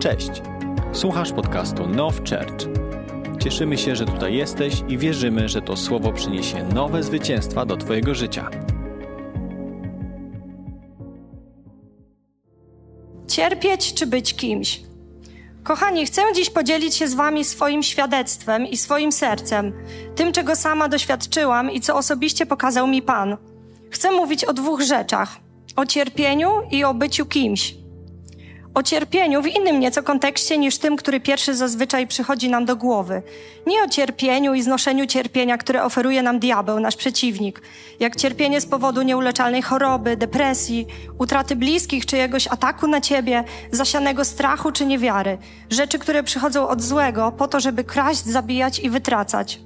Cześć! 0.00 0.42
Słuchasz 0.92 1.32
podcastu 1.32 1.86
Now 1.86 2.16
Church. 2.16 2.68
Cieszymy 3.42 3.78
się, 3.78 3.96
że 3.96 4.04
tutaj 4.04 4.34
jesteś 4.34 4.74
i 4.88 4.98
wierzymy, 4.98 5.48
że 5.48 5.62
to 5.62 5.76
słowo 5.76 6.12
przyniesie 6.12 6.64
nowe 6.64 7.02
zwycięstwa 7.02 7.66
do 7.66 7.76
Twojego 7.76 8.14
życia. 8.14 8.50
Cierpieć 13.28 13.94
czy 13.94 14.06
być 14.06 14.34
kimś? 14.34 14.80
Kochani, 15.62 16.06
chcę 16.06 16.22
dziś 16.34 16.50
podzielić 16.50 16.94
się 16.94 17.08
z 17.08 17.14
Wami 17.14 17.44
swoim 17.44 17.82
świadectwem 17.82 18.66
i 18.66 18.76
swoim 18.76 19.12
sercem, 19.12 19.72
tym, 20.16 20.32
czego 20.32 20.56
sama 20.56 20.88
doświadczyłam 20.88 21.70
i 21.70 21.80
co 21.80 21.96
osobiście 21.96 22.46
pokazał 22.46 22.86
mi 22.86 23.02
Pan. 23.02 23.36
Chcę 23.90 24.12
mówić 24.12 24.44
o 24.44 24.52
dwóch 24.52 24.80
rzeczach: 24.80 25.36
o 25.76 25.86
cierpieniu 25.86 26.50
i 26.70 26.84
o 26.84 26.94
byciu 26.94 27.26
kimś 27.26 27.79
o 28.74 28.82
cierpieniu 28.82 29.42
w 29.42 29.46
innym 29.46 29.80
nieco 29.80 30.02
kontekście 30.02 30.58
niż 30.58 30.78
tym, 30.78 30.96
który 30.96 31.20
pierwszy 31.20 31.54
zazwyczaj 31.54 32.06
przychodzi 32.06 32.48
nam 32.48 32.64
do 32.64 32.76
głowy. 32.76 33.22
Nie 33.66 33.82
o 33.82 33.88
cierpieniu 33.88 34.54
i 34.54 34.62
znoszeniu 34.62 35.06
cierpienia, 35.06 35.58
które 35.58 35.84
oferuje 35.84 36.22
nam 36.22 36.38
diabeł, 36.38 36.80
nasz 36.80 36.96
przeciwnik, 36.96 37.62
jak 38.00 38.16
cierpienie 38.16 38.60
z 38.60 38.66
powodu 38.66 39.02
nieuleczalnej 39.02 39.62
choroby, 39.62 40.16
depresji, 40.16 40.86
utraty 41.18 41.56
bliskich, 41.56 42.06
czyjegoś 42.06 42.48
ataku 42.48 42.86
na 42.86 43.00
ciebie, 43.00 43.44
zasianego 43.72 44.24
strachu 44.24 44.72
czy 44.72 44.86
niewiary. 44.86 45.38
Rzeczy, 45.70 45.98
które 45.98 46.22
przychodzą 46.22 46.68
od 46.68 46.82
złego 46.82 47.32
po 47.32 47.48
to, 47.48 47.60
żeby 47.60 47.84
kraść, 47.84 48.24
zabijać 48.24 48.78
i 48.78 48.90
wytracać. 48.90 49.60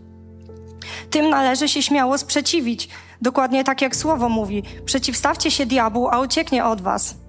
Tym 1.11 1.31
należy 1.31 1.69
się 1.69 1.83
śmiało 1.83 2.19
sprzeciwić, 2.19 2.89
dokładnie 3.23 3.65
tak 3.65 3.83
jak 3.83 3.97
słowo 3.97 4.29
mówi: 4.29 4.63
przeciwstawcie 4.85 5.51
się 5.51 5.67
diabłu, 5.67 6.09
a 6.09 6.21
ucieknie 6.21 6.65
od 6.65 6.81
was. 6.81 7.24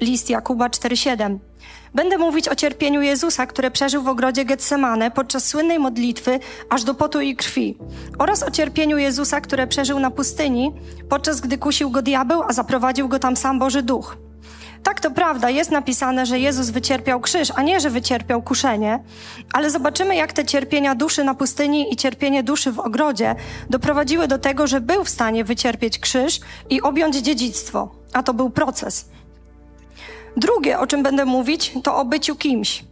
List 0.00 0.30
Jakuba 0.30 0.68
4:7. 0.68 1.38
Będę 1.94 2.18
mówić 2.18 2.48
o 2.48 2.54
cierpieniu 2.54 3.02
Jezusa, 3.02 3.46
które 3.46 3.70
przeżył 3.70 4.02
w 4.02 4.08
ogrodzie 4.08 4.44
Getsemane 4.44 5.10
podczas 5.10 5.46
słynnej 5.46 5.78
modlitwy 5.78 6.40
aż 6.70 6.84
do 6.84 6.94
potu 6.94 7.20
i 7.20 7.36
krwi, 7.36 7.78
oraz 8.18 8.42
o 8.42 8.50
cierpieniu 8.50 8.98
Jezusa, 8.98 9.40
które 9.40 9.66
przeżył 9.66 10.00
na 10.00 10.10
pustyni, 10.10 10.72
podczas 11.08 11.40
gdy 11.40 11.58
kusił 11.58 11.90
go 11.90 12.02
diabeł, 12.02 12.42
a 12.42 12.52
zaprowadził 12.52 13.08
go 13.08 13.18
tam 13.18 13.36
sam 13.36 13.58
Boży 13.58 13.82
Duch. 13.82 14.16
Tak, 14.82 15.00
to 15.00 15.10
prawda, 15.10 15.50
jest 15.50 15.70
napisane, 15.70 16.26
że 16.26 16.38
Jezus 16.38 16.70
wycierpiał 16.70 17.20
krzyż, 17.20 17.52
a 17.54 17.62
nie, 17.62 17.80
że 17.80 17.90
wycierpiał 17.90 18.42
kuszenie, 18.42 19.02
ale 19.52 19.70
zobaczymy, 19.70 20.16
jak 20.16 20.32
te 20.32 20.44
cierpienia 20.44 20.94
duszy 20.94 21.24
na 21.24 21.34
pustyni 21.34 21.92
i 21.92 21.96
cierpienie 21.96 22.42
duszy 22.42 22.72
w 22.72 22.80
ogrodzie 22.80 23.34
doprowadziły 23.70 24.28
do 24.28 24.38
tego, 24.38 24.66
że 24.66 24.80
był 24.80 25.04
w 25.04 25.08
stanie 25.08 25.44
wycierpieć 25.44 25.98
krzyż 25.98 26.40
i 26.70 26.82
objąć 26.82 27.16
dziedzictwo, 27.16 27.94
a 28.12 28.22
to 28.22 28.34
był 28.34 28.50
proces. 28.50 29.08
Drugie, 30.36 30.78
o 30.78 30.86
czym 30.86 31.02
będę 31.02 31.24
mówić, 31.24 31.72
to 31.82 31.96
o 31.96 32.04
byciu 32.04 32.36
kimś, 32.36 32.84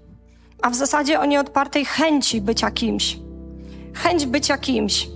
a 0.63 0.71
w 0.71 0.75
zasadzie 0.75 1.21
o 1.21 1.25
nieodpartej 1.25 1.85
chęci 1.85 2.41
bycia 2.41 2.71
kimś. 2.71 3.19
Chęć 3.95 4.27
bycia 4.27 4.59
kimś. 4.59 5.09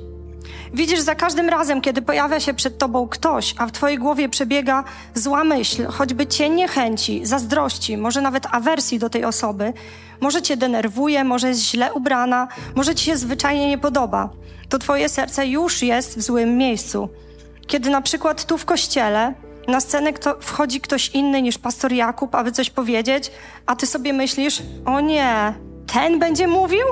Widzisz, 0.75 1.01
za 1.01 1.15
każdym 1.15 1.49
razem, 1.49 1.81
kiedy 1.81 2.03
pojawia 2.03 2.41
się 2.41 2.55
przed 2.55 2.79
tobą 2.79 3.09
ktoś, 3.09 3.55
a 3.59 3.67
w 3.67 3.73
twojej 3.73 3.99
głowie 3.99 4.29
przebiega 4.29 4.85
zła 5.15 5.45
myśl, 5.45 5.87
choćby 5.87 6.27
cień 6.27 6.55
niechęci, 6.55 7.27
zazdrości, 7.27 7.97
może 7.97 8.21
nawet 8.21 8.47
awersji 8.51 8.99
do 8.99 9.11
tej 9.11 9.25
osoby, 9.25 9.73
może 10.21 10.43
cię 10.43 10.57
denerwuje, 10.57 11.25
może 11.25 11.49
jest 11.49 11.61
źle 11.61 11.93
ubrana, 11.93 12.49
może 12.75 12.95
ci 12.95 13.05
się 13.05 13.17
zwyczajnie 13.17 13.69
nie 13.69 13.79
podoba, 13.79 14.31
to 14.69 14.79
twoje 14.79 15.09
serce 15.09 15.47
już 15.47 15.83
jest 15.83 16.19
w 16.19 16.23
złym 16.23 16.59
miejscu. 16.59 17.09
Kiedy 17.67 17.91
na 17.91 18.01
przykład 18.01 18.45
tu 18.45 18.59
w 18.59 18.65
kościele 18.65 19.35
na 19.69 19.81
scenę 19.81 20.13
kto, 20.13 20.37
wchodzi 20.41 20.81
ktoś 20.81 21.09
inny 21.09 21.43
niż 21.43 21.59
pastor 21.59 21.93
Jakub, 21.93 22.35
aby 22.35 22.53
coś 22.53 22.71
powiedzieć, 22.71 23.31
a 23.67 23.77
ty 23.77 23.87
sobie 23.87 24.13
myślisz, 24.13 24.63
o 24.87 25.01
nie, 25.01 25.55
ten 25.93 26.19
będzie 26.19 26.49
mówił? 26.49 26.87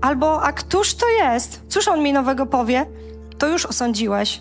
Albo, 0.00 0.42
a 0.42 0.52
któż 0.52 0.94
to 0.94 1.08
jest? 1.08 1.60
Cóż 1.68 1.88
on 1.88 2.02
mi 2.02 2.12
nowego 2.12 2.46
powie? 2.46 2.86
To 3.38 3.48
już 3.48 3.66
osądziłeś. 3.66 4.40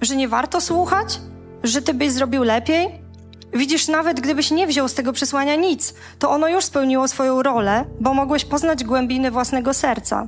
Że 0.00 0.16
nie 0.16 0.28
warto 0.28 0.60
słuchać? 0.60 1.20
Że 1.62 1.82
ty 1.82 1.94
byś 1.94 2.12
zrobił 2.12 2.42
lepiej? 2.42 3.08
Widzisz, 3.52 3.88
nawet 3.88 4.20
gdybyś 4.20 4.50
nie 4.50 4.66
wziął 4.66 4.88
z 4.88 4.94
tego 4.94 5.12
przesłania 5.12 5.56
nic, 5.56 5.94
to 6.18 6.30
ono 6.30 6.48
już 6.48 6.64
spełniło 6.64 7.08
swoją 7.08 7.42
rolę, 7.42 7.84
bo 8.00 8.14
mogłeś 8.14 8.44
poznać 8.44 8.84
głębiny 8.84 9.30
własnego 9.30 9.74
serca. 9.74 10.26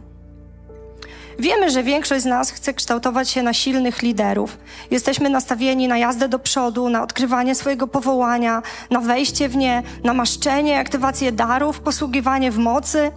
Wiemy, 1.41 1.71
że 1.71 1.83
większość 1.83 2.23
z 2.23 2.27
nas 2.27 2.51
chce 2.51 2.75
kształtować 2.75 3.31
się 3.31 3.43
na 3.43 3.53
silnych 3.53 4.03
liderów. 4.03 4.59
Jesteśmy 4.91 5.31
nastawieni 5.31 5.89
na 5.89 5.99
jazdę 5.99 6.29
do 6.29 6.39
przodu, 6.39 6.89
na 6.89 7.03
odkrywanie 7.03 7.55
swojego 7.55 7.87
powołania, 7.87 8.63
na 8.91 9.01
wejście 9.01 9.49
w 9.49 9.57
nie, 9.57 9.83
na 10.05 10.15
maszczenie, 10.15 10.79
aktywację 10.79 11.33
darów, 11.33 11.81
posługiwanie 11.81 12.51
w 12.51 12.59
mocy. 12.59 13.13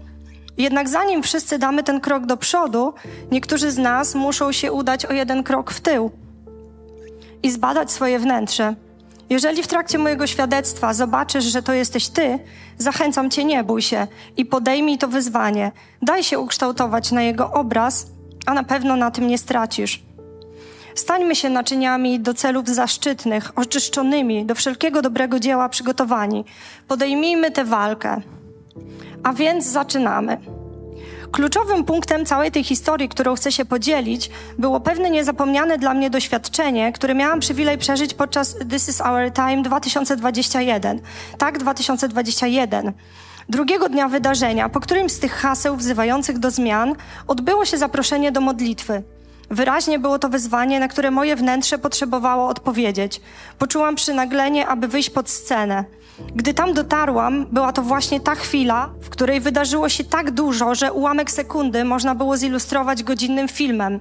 Jednak 0.57 0.89
zanim 0.89 1.23
wszyscy 1.23 1.57
damy 1.57 1.83
ten 1.83 2.01
krok 2.01 2.25
do 2.25 2.37
przodu, 2.37 2.93
niektórzy 3.31 3.71
z 3.71 3.77
nas 3.77 4.15
muszą 4.15 4.51
się 4.51 4.71
udać 4.71 5.05
o 5.05 5.13
jeden 5.13 5.43
krok 5.43 5.71
w 5.71 5.81
tył 5.81 6.11
i 7.43 7.51
zbadać 7.51 7.91
swoje 7.91 8.19
wnętrze. 8.19 8.75
Jeżeli 9.29 9.63
w 9.63 9.67
trakcie 9.67 9.97
mojego 9.97 10.27
świadectwa 10.27 10.93
zobaczysz, 10.93 11.43
że 11.45 11.63
to 11.63 11.73
jesteś 11.73 12.07
ty, 12.07 12.39
zachęcam 12.77 13.29
cię, 13.29 13.43
nie 13.43 13.63
bój 13.63 13.81
się 13.81 14.07
i 14.37 14.45
podejmij 14.45 14.97
to 14.97 15.07
wyzwanie. 15.07 15.71
Daj 16.01 16.23
się 16.23 16.39
ukształtować 16.39 17.11
na 17.11 17.21
jego 17.21 17.51
obraz, 17.51 18.12
a 18.45 18.53
na 18.53 18.63
pewno 18.63 18.95
na 18.95 19.11
tym 19.11 19.27
nie 19.27 19.37
stracisz. 19.37 20.03
Stańmy 20.95 21.35
się 21.35 21.49
naczyniami 21.49 22.19
do 22.19 22.33
celów 22.33 22.67
zaszczytnych, 22.67 23.51
oczyszczonymi, 23.55 24.45
do 24.45 24.55
wszelkiego 24.55 25.01
dobrego 25.01 25.39
dzieła 25.39 25.69
przygotowani. 25.69 26.45
Podejmijmy 26.87 27.51
tę 27.51 27.65
walkę. 27.65 28.21
A 29.23 29.33
więc 29.33 29.65
zaczynamy. 29.65 30.37
Kluczowym 31.31 31.83
punktem 31.83 32.25
całej 32.25 32.51
tej 32.51 32.63
historii, 32.63 33.09
którą 33.09 33.35
chcę 33.35 33.51
się 33.51 33.65
podzielić, 33.65 34.29
było 34.57 34.79
pewne 34.79 35.09
niezapomniane 35.09 35.77
dla 35.77 35.93
mnie 35.93 36.09
doświadczenie, 36.09 36.91
które 36.93 37.15
miałam 37.15 37.39
przywilej 37.39 37.77
przeżyć 37.77 38.13
podczas 38.13 38.55
This 38.69 38.89
is 38.89 39.01
Our 39.01 39.31
Time 39.31 39.61
2021. 39.61 41.01
Tak, 41.37 41.57
2021. 41.57 42.93
Drugiego 43.49 43.89
dnia 43.89 44.07
wydarzenia, 44.07 44.69
po 44.69 44.79
którymś 44.79 45.11
z 45.11 45.19
tych 45.19 45.33
haseł 45.33 45.75
wzywających 45.75 46.39
do 46.39 46.51
zmian, 46.51 46.95
odbyło 47.27 47.65
się 47.65 47.77
zaproszenie 47.77 48.31
do 48.31 48.41
modlitwy. 48.41 49.03
Wyraźnie 49.49 49.99
było 49.99 50.19
to 50.19 50.29
wyzwanie, 50.29 50.79
na 50.79 50.87
które 50.87 51.11
moje 51.11 51.35
wnętrze 51.35 51.77
potrzebowało 51.77 52.47
odpowiedzieć. 52.47 53.21
Poczułam 53.59 53.95
przynaglenie, 53.95 54.67
aby 54.67 54.87
wyjść 54.87 55.09
pod 55.09 55.29
scenę. 55.29 55.83
Gdy 56.35 56.53
tam 56.53 56.73
dotarłam, 56.73 57.45
była 57.51 57.73
to 57.73 57.81
właśnie 57.81 58.19
ta 58.19 58.35
chwila, 58.35 58.89
w 59.01 59.09
której 59.09 59.41
wydarzyło 59.41 59.89
się 59.89 60.03
tak 60.03 60.31
dużo, 60.31 60.75
że 60.75 60.93
ułamek 60.93 61.31
sekundy 61.31 61.85
można 61.85 62.15
było 62.15 62.37
zilustrować 62.37 63.03
godzinnym 63.03 63.47
filmem. 63.47 63.99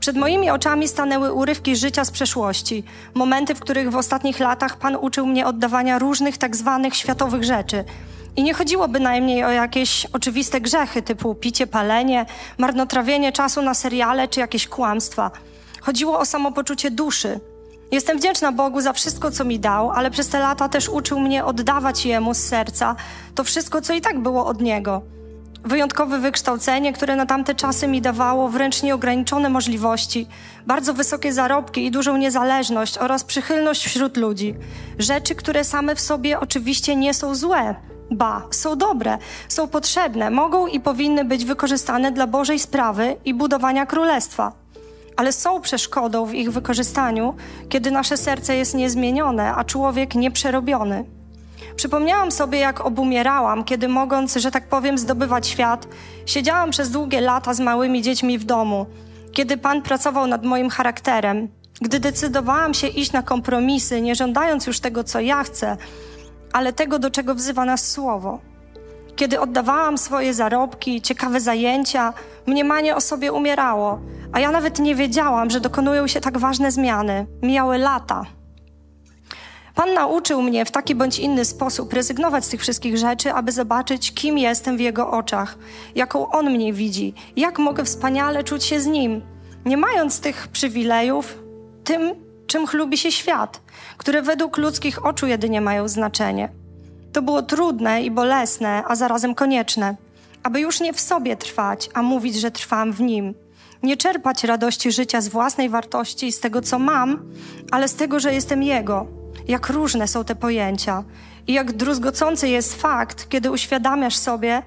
Przed 0.00 0.16
moimi 0.16 0.50
oczami 0.50 0.88
stanęły 0.88 1.32
urywki 1.32 1.76
życia 1.76 2.04
z 2.04 2.10
przeszłości, 2.10 2.84
momenty, 3.14 3.54
w 3.54 3.60
których 3.60 3.90
w 3.90 3.96
ostatnich 3.96 4.40
latach 4.40 4.76
Pan 4.76 4.96
uczył 4.96 5.26
mnie 5.26 5.46
oddawania 5.46 5.98
różnych 5.98 6.38
tak 6.38 6.56
zwanych 6.56 6.94
światowych 6.96 7.44
rzeczy. 7.44 7.84
I 8.36 8.42
nie 8.42 8.54
chodziło 8.54 8.88
bynajmniej 8.88 9.44
o 9.44 9.50
jakieś 9.50 10.06
oczywiste 10.12 10.60
grzechy 10.60 11.02
typu 11.02 11.34
picie, 11.34 11.66
palenie, 11.66 12.26
marnotrawienie 12.58 13.32
czasu 13.32 13.62
na 13.62 13.74
seriale 13.74 14.28
czy 14.28 14.40
jakieś 14.40 14.68
kłamstwa. 14.68 15.30
Chodziło 15.80 16.18
o 16.18 16.24
samopoczucie 16.24 16.90
duszy, 16.90 17.40
Jestem 17.90 18.18
wdzięczna 18.18 18.52
Bogu 18.52 18.80
za 18.80 18.92
wszystko, 18.92 19.30
co 19.30 19.44
mi 19.44 19.60
dał, 19.60 19.90
ale 19.90 20.10
przez 20.10 20.28
te 20.28 20.40
lata 20.40 20.68
też 20.68 20.88
uczył 20.88 21.20
mnie 21.20 21.44
oddawać 21.44 22.06
Jemu 22.06 22.34
z 22.34 22.38
serca 22.38 22.96
to 23.34 23.44
wszystko, 23.44 23.80
co 23.80 23.94
i 23.94 24.00
tak 24.00 24.22
było 24.22 24.46
od 24.46 24.60
Niego. 24.60 25.02
Wyjątkowe 25.64 26.18
wykształcenie, 26.18 26.92
które 26.92 27.16
na 27.16 27.26
tamte 27.26 27.54
czasy 27.54 27.88
mi 27.88 28.02
dawało 28.02 28.48
wręcz 28.48 28.82
nieograniczone 28.82 29.48
możliwości, 29.48 30.26
bardzo 30.66 30.94
wysokie 30.94 31.32
zarobki 31.32 31.86
i 31.86 31.90
dużą 31.90 32.16
niezależność 32.16 32.98
oraz 32.98 33.24
przychylność 33.24 33.86
wśród 33.86 34.16
ludzi. 34.16 34.54
Rzeczy, 34.98 35.34
które 35.34 35.64
same 35.64 35.94
w 35.94 36.00
sobie 36.00 36.40
oczywiście 36.40 36.96
nie 36.96 37.14
są 37.14 37.34
złe, 37.34 37.74
ba, 38.16 38.42
są 38.50 38.76
dobre, 38.76 39.18
są 39.48 39.68
potrzebne, 39.68 40.30
mogą 40.30 40.66
i 40.66 40.80
powinny 40.80 41.24
być 41.24 41.44
wykorzystane 41.44 42.12
dla 42.12 42.26
Bożej 42.26 42.58
sprawy 42.58 43.16
i 43.24 43.34
budowania 43.34 43.86
królestwa 43.86 44.52
ale 45.16 45.32
są 45.32 45.60
przeszkodą 45.60 46.26
w 46.26 46.34
ich 46.34 46.52
wykorzystaniu, 46.52 47.34
kiedy 47.68 47.90
nasze 47.90 48.16
serce 48.16 48.56
jest 48.56 48.74
niezmienione, 48.74 49.54
a 49.54 49.64
człowiek 49.64 50.14
nieprzerobiony. 50.14 51.04
Przypomniałam 51.76 52.32
sobie, 52.32 52.58
jak 52.58 52.80
obumierałam, 52.80 53.64
kiedy 53.64 53.88
mogąc, 53.88 54.36
że 54.36 54.50
tak 54.50 54.68
powiem, 54.68 54.98
zdobywać 54.98 55.46
świat, 55.46 55.88
siedziałam 56.26 56.70
przez 56.70 56.90
długie 56.90 57.20
lata 57.20 57.54
z 57.54 57.60
małymi 57.60 58.02
dziećmi 58.02 58.38
w 58.38 58.44
domu, 58.44 58.86
kiedy 59.32 59.56
Pan 59.56 59.82
pracował 59.82 60.26
nad 60.26 60.44
moim 60.44 60.70
charakterem, 60.70 61.48
gdy 61.80 62.00
decydowałam 62.00 62.74
się 62.74 62.86
iść 62.86 63.12
na 63.12 63.22
kompromisy, 63.22 64.00
nie 64.02 64.14
żądając 64.14 64.66
już 64.66 64.80
tego, 64.80 65.04
co 65.04 65.20
ja 65.20 65.44
chcę, 65.44 65.76
ale 66.52 66.72
tego, 66.72 66.98
do 66.98 67.10
czego 67.10 67.34
wzywa 67.34 67.64
nas 67.64 67.90
słowo. 67.90 68.40
Kiedy 69.16 69.40
oddawałam 69.40 69.98
swoje 69.98 70.34
zarobki, 70.34 71.02
ciekawe 71.02 71.40
zajęcia, 71.40 72.12
mniemanie 72.46 72.96
o 72.96 73.00
sobie 73.00 73.32
umierało, 73.32 74.00
a 74.32 74.40
ja 74.40 74.50
nawet 74.50 74.78
nie 74.78 74.94
wiedziałam, 74.94 75.50
że 75.50 75.60
dokonują 75.60 76.06
się 76.06 76.20
tak 76.20 76.38
ważne 76.38 76.72
zmiany. 76.72 77.26
Mijały 77.42 77.78
lata. 77.78 78.24
Pan 79.74 79.94
nauczył 79.94 80.42
mnie 80.42 80.64
w 80.64 80.70
taki 80.70 80.94
bądź 80.94 81.18
inny 81.18 81.44
sposób 81.44 81.92
rezygnować 81.92 82.44
z 82.44 82.48
tych 82.48 82.60
wszystkich 82.60 82.98
rzeczy, 82.98 83.32
aby 83.32 83.52
zobaczyć, 83.52 84.14
kim 84.14 84.38
jestem 84.38 84.76
w 84.76 84.80
Jego 84.80 85.10
oczach, 85.10 85.58
jaką 85.94 86.30
On 86.30 86.50
mnie 86.50 86.72
widzi, 86.72 87.14
jak 87.36 87.58
mogę 87.58 87.84
wspaniale 87.84 88.44
czuć 88.44 88.64
się 88.64 88.80
z 88.80 88.86
Nim, 88.86 89.22
nie 89.64 89.76
mając 89.76 90.20
tych 90.20 90.48
przywilejów, 90.48 91.38
tym, 91.84 92.25
czym 92.56 92.66
chlubi 92.66 92.98
się 92.98 93.12
świat, 93.12 93.60
które 93.96 94.22
według 94.22 94.56
ludzkich 94.56 95.06
oczu 95.06 95.26
jedynie 95.26 95.60
mają 95.60 95.88
znaczenie. 95.88 96.48
To 97.12 97.22
było 97.22 97.42
trudne 97.42 98.02
i 98.02 98.10
bolesne, 98.10 98.82
a 98.88 98.96
zarazem 98.96 99.34
konieczne, 99.34 99.96
aby 100.42 100.60
już 100.60 100.80
nie 100.80 100.92
w 100.92 101.00
sobie 101.00 101.36
trwać, 101.36 101.90
a 101.94 102.02
mówić, 102.02 102.34
że 102.34 102.50
trwam 102.50 102.92
w 102.92 103.00
Nim. 103.00 103.34
Nie 103.82 103.96
czerpać 103.96 104.44
radości 104.44 104.92
życia 104.92 105.20
z 105.20 105.28
własnej 105.28 105.68
wartości 105.68 106.26
i 106.26 106.32
z 106.32 106.40
tego, 106.40 106.62
co 106.62 106.78
mam, 106.78 107.22
ale 107.70 107.88
z 107.88 107.94
tego, 107.94 108.20
że 108.20 108.34
jestem 108.34 108.62
Jego. 108.62 109.06
Jak 109.48 109.68
różne 109.68 110.08
są 110.08 110.24
te 110.24 110.34
pojęcia 110.34 111.04
i 111.46 111.52
jak 111.52 111.72
druzgocący 111.72 112.48
jest 112.48 112.74
fakt, 112.82 113.28
kiedy 113.28 113.50
uświadamiasz 113.50 114.16
sobie, 114.16 114.62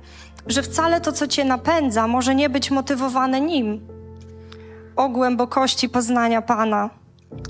że 0.47 0.63
wcale 0.63 1.01
to, 1.01 1.11
co 1.11 1.27
cię 1.27 1.45
napędza, 1.45 2.07
może 2.07 2.35
nie 2.35 2.49
być 2.49 2.71
motywowane 2.71 3.41
nim. 3.41 3.87
O 4.95 5.09
głębokości 5.09 5.89
poznania 5.89 6.41
Pana. 6.41 6.98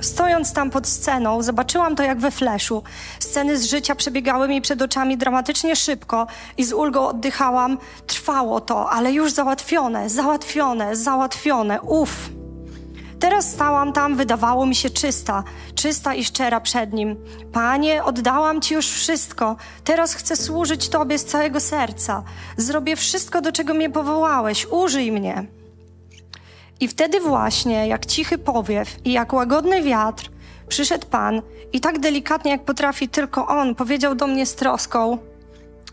Stojąc 0.02 0.54
tam 0.54 0.70
pod 0.70 0.88
sceną, 0.88 1.42
zobaczyłam 1.42 1.96
to 1.96 2.04
jak 2.04 2.20
we 2.20 2.32
fleszu. 2.32 2.84
Sceny 3.20 3.58
z 3.58 3.66
życia 3.66 3.96
przebiegały 3.96 4.48
mi 4.48 4.62
przed 4.62 4.82
oczami 4.82 5.18
dramatycznie 5.18 5.76
szybko 5.76 6.28
i 6.58 6.64
z 6.64 6.74
ulgą 6.74 7.08
oddychałam. 7.08 7.78
Trwało 8.08 8.62
to, 8.62 8.90
ale 8.90 9.12
już 9.12 9.32
załatwione, 9.32 10.10
załatwione, 10.10 10.96
załatwione. 10.96 11.82
Uff. 11.82 12.30
Teraz 13.20 13.52
stałam 13.52 13.94
tam, 13.94 14.16
wydawało 14.16 14.66
mi 14.66 14.76
się 14.76 14.90
czysta, 14.90 15.44
czysta 15.76 16.16
i 16.16 16.24
szczera 16.24 16.62
przed 16.62 16.94
nim. 16.94 17.16
Panie, 17.54 18.04
oddałam 18.04 18.62
Ci 18.62 18.74
już 18.74 18.90
wszystko. 18.90 19.56
Teraz 19.84 20.14
chcę 20.14 20.36
służyć 20.36 20.90
Tobie 20.90 21.20
z 21.20 21.26
całego 21.26 21.60
serca. 21.60 22.24
Zrobię 22.58 22.96
wszystko, 22.96 23.42
do 23.42 23.52
czego 23.52 23.74
mnie 23.74 23.90
powołałeś. 23.90 24.68
Użyj 24.72 25.12
mnie. 25.12 25.59
I 26.80 26.88
wtedy 26.88 27.20
właśnie, 27.20 27.88
jak 27.88 28.06
cichy 28.06 28.38
powiew 28.38 28.96
i 29.06 29.12
jak 29.12 29.34
łagodny 29.34 29.82
wiatr, 29.82 30.30
przyszedł 30.68 31.08
Pan 31.08 31.42
i 31.74 31.80
tak 31.80 32.00
delikatnie, 32.00 32.52
jak 32.52 32.66
potrafi 32.66 33.10
tylko 33.10 33.48
On, 33.48 33.76
powiedział 33.76 34.16
do 34.16 34.28
mnie 34.28 34.46
z 34.46 34.56
troską: 34.56 35.18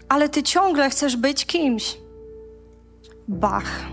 Ale 0.08 0.28
Ty 0.28 0.42
ciągle 0.42 0.90
chcesz 0.90 1.16
być 1.16 1.46
kimś. 1.46 1.96
Bach. 3.28 3.86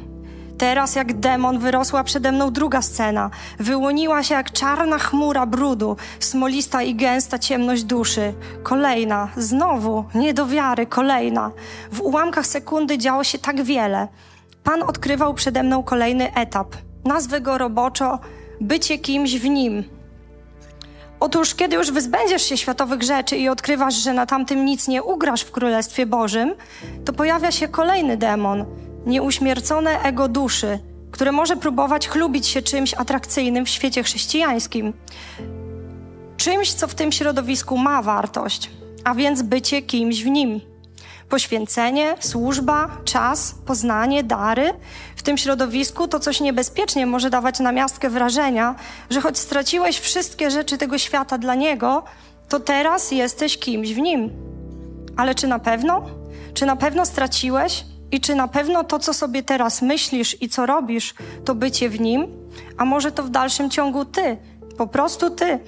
Teraz 0.57 0.95
jak 0.95 1.19
demon 1.19 1.59
wyrosła 1.59 2.03
przede 2.03 2.31
mną 2.31 2.51
druga 2.51 2.81
scena. 2.81 3.29
Wyłoniła 3.59 4.23
się 4.23 4.35
jak 4.35 4.51
czarna 4.51 4.97
chmura 4.97 5.45
brudu, 5.45 5.97
smolista 6.19 6.81
i 6.81 6.95
gęsta 6.95 7.39
ciemność 7.39 7.83
duszy. 7.83 8.33
Kolejna, 8.63 9.29
znowu, 9.37 10.05
nie 10.15 10.33
do 10.33 10.47
wiary, 10.47 10.85
kolejna. 10.85 11.51
W 11.91 12.01
ułamkach 12.01 12.47
sekundy 12.47 12.97
działo 12.97 13.23
się 13.23 13.39
tak 13.39 13.63
wiele. 13.63 14.07
Pan 14.63 14.83
odkrywał 14.83 15.33
przede 15.33 15.63
mną 15.63 15.83
kolejny 15.83 16.33
etap. 16.33 16.75
Nazwę 17.05 17.41
go 17.41 17.57
roboczo 17.57 18.19
bycie 18.61 18.97
kimś 18.97 19.35
w 19.35 19.49
nim. 19.49 19.83
Otóż, 21.19 21.55
kiedy 21.55 21.75
już 21.75 21.91
wyzbędziesz 21.91 22.43
się 22.43 22.57
światowych 22.57 23.03
rzeczy 23.03 23.37
i 23.37 23.49
odkrywasz, 23.49 23.95
że 23.95 24.13
na 24.13 24.25
tamtym 24.25 24.65
nic 24.65 24.87
nie 24.87 25.03
ugrasz 25.03 25.41
w 25.41 25.51
Królestwie 25.51 26.05
Bożym, 26.05 26.53
to 27.05 27.13
pojawia 27.13 27.51
się 27.51 27.67
kolejny 27.67 28.17
demon, 28.17 28.65
nieuśmiercone 29.05 30.01
ego 30.01 30.27
duszy, 30.27 30.79
które 31.11 31.31
może 31.31 31.57
próbować 31.57 32.07
chlubić 32.07 32.47
się 32.47 32.61
czymś 32.61 32.93
atrakcyjnym 32.93 33.65
w 33.65 33.69
świecie 33.69 34.03
chrześcijańskim. 34.03 34.93
Czymś, 36.37 36.73
co 36.73 36.87
w 36.87 36.95
tym 36.95 37.11
środowisku 37.11 37.77
ma 37.77 38.01
wartość, 38.01 38.71
a 39.03 39.15
więc 39.15 39.41
bycie 39.41 39.81
kimś 39.81 40.23
w 40.23 40.27
nim. 40.27 40.72
Poświęcenie, 41.33 42.15
służba, 42.19 42.97
czas, 43.05 43.55
poznanie, 43.65 44.23
dary 44.23 44.73
w 45.15 45.23
tym 45.23 45.37
środowisku 45.37 46.07
to 46.07 46.19
coś 46.19 46.39
niebezpiecznie 46.39 47.05
może 47.05 47.29
dawać 47.29 47.59
na 47.59 47.71
miastkę 47.71 48.09
wrażenia, 48.09 48.75
że 49.09 49.21
choć 49.21 49.37
straciłeś 49.37 49.99
wszystkie 49.99 50.51
rzeczy 50.51 50.77
tego 50.77 50.97
świata 50.97 51.37
dla 51.37 51.55
niego, 51.55 52.03
to 52.49 52.59
teraz 52.59 53.11
jesteś 53.11 53.57
kimś 53.57 53.93
w 53.93 53.97
nim. 53.97 54.29
Ale 55.17 55.35
czy 55.35 55.47
na 55.47 55.59
pewno? 55.59 56.05
Czy 56.53 56.65
na 56.65 56.75
pewno 56.75 57.05
straciłeś? 57.05 57.85
I 58.11 58.21
czy 58.21 58.35
na 58.35 58.47
pewno 58.47 58.83
to, 58.83 58.99
co 58.99 59.13
sobie 59.13 59.43
teraz 59.43 59.81
myślisz 59.81 60.41
i 60.41 60.49
co 60.49 60.65
robisz, 60.65 61.13
to 61.45 61.55
bycie 61.55 61.89
w 61.89 61.99
nim? 61.99 62.27
A 62.77 62.85
może 62.85 63.11
to 63.11 63.23
w 63.23 63.29
dalszym 63.29 63.69
ciągu 63.69 64.05
ty, 64.05 64.37
po 64.77 64.87
prostu 64.87 65.29
ty? 65.29 65.59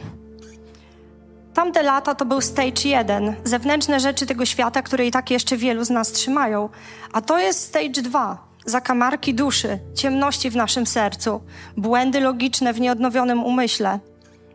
Tamte 1.56 1.84
lata 1.84 2.16
to 2.16 2.26
był 2.26 2.42
stage 2.42 2.90
jeden, 2.90 3.36
zewnętrzne 3.44 4.00
rzeczy 4.00 4.26
tego 4.26 4.46
świata, 4.46 4.82
które 4.82 5.08
i 5.08 5.12
tak 5.12 5.32
jeszcze 5.32 5.58
wielu 5.58 5.84
z 5.84 5.90
nas 5.90 6.12
trzymają. 6.12 6.70
A 7.14 7.22
to 7.22 7.40
jest 7.40 7.60
stage 7.60 8.02
dwa, 8.02 8.38
zakamarki 8.66 9.34
duszy, 9.34 9.80
ciemności 9.94 10.50
w 10.50 10.56
naszym 10.56 10.86
sercu, 10.88 11.42
błędy 11.78 12.20
logiczne 12.20 12.74
w 12.74 12.80
nieodnowionym 12.80 13.44
umyśle. 13.44 14.00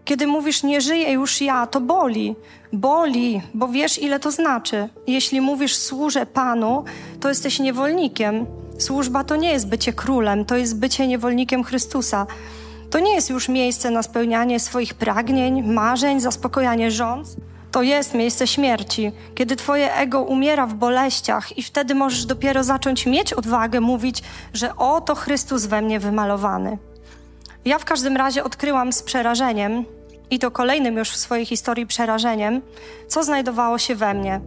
Kiedy 0.05 0.27
mówisz 0.27 0.63
nie 0.63 0.81
żyję 0.81 1.13
już 1.13 1.41
ja, 1.41 1.67
to 1.67 1.81
boli. 1.81 2.37
Boli, 2.73 3.43
bo 3.55 3.69
wiesz 3.69 3.99
ile 4.03 4.21
to 4.21 4.31
znaczy. 4.31 4.89
Jeśli 5.07 5.41
mówisz 5.41 5.77
służę 5.77 6.27
Panu, 6.27 6.85
to 7.21 7.29
jesteś 7.29 7.59
niewolnikiem. 7.59 8.47
Służba 8.79 9.25
to 9.25 9.37
nie 9.37 9.53
jest 9.53 9.69
bycie 9.69 9.93
królem, 9.93 10.45
to 10.45 10.57
jest 10.57 10.79
bycie 10.79 11.07
niewolnikiem 11.07 11.65
Chrystusa. 11.65 12.27
To 12.91 12.99
nie 12.99 13.15
jest 13.15 13.31
już 13.31 13.49
miejsce 13.49 13.91
na 13.91 14.03
spełnianie 14.03 14.61
swoich 14.61 14.95
pragnień, 14.95 15.63
marzeń, 15.63 16.21
zaspokojanie 16.21 16.91
żądz. 16.91 17.37
To 17.73 17.83
jest 17.83 18.15
miejsce 18.15 18.47
śmierci, 18.47 19.13
kiedy 19.35 19.57
Twoje 19.57 19.95
ego 19.95 20.23
umiera 20.23 20.67
w 20.67 20.75
boleściach, 20.75 21.59
i 21.59 21.63
wtedy 21.63 21.95
możesz 21.95 22.25
dopiero 22.25 22.65
zacząć 22.65 23.07
mieć 23.07 23.33
odwagę 23.33 23.81
mówić, 23.81 24.23
że 24.55 24.77
oto 24.77 25.15
Chrystus 25.15 25.67
we 25.67 25.83
mnie 25.83 26.01
wymalowany. 26.01 26.79
Ja 27.65 27.79
w 27.79 27.85
każdym 27.85 28.17
razie 28.17 28.45
odkryłam 28.45 28.93
z 28.93 29.03
przerażeniem, 29.03 29.85
i 30.31 30.39
to 30.39 30.51
kolejnym 30.51 30.97
już 30.97 31.11
w 31.11 31.17
swojej 31.17 31.47
historii 31.47 31.87
przerażeniem, 31.87 32.63
co 33.09 33.25
znajdowało 33.25 33.79
się 33.79 33.95
we 33.95 34.15
mnie. 34.15 34.41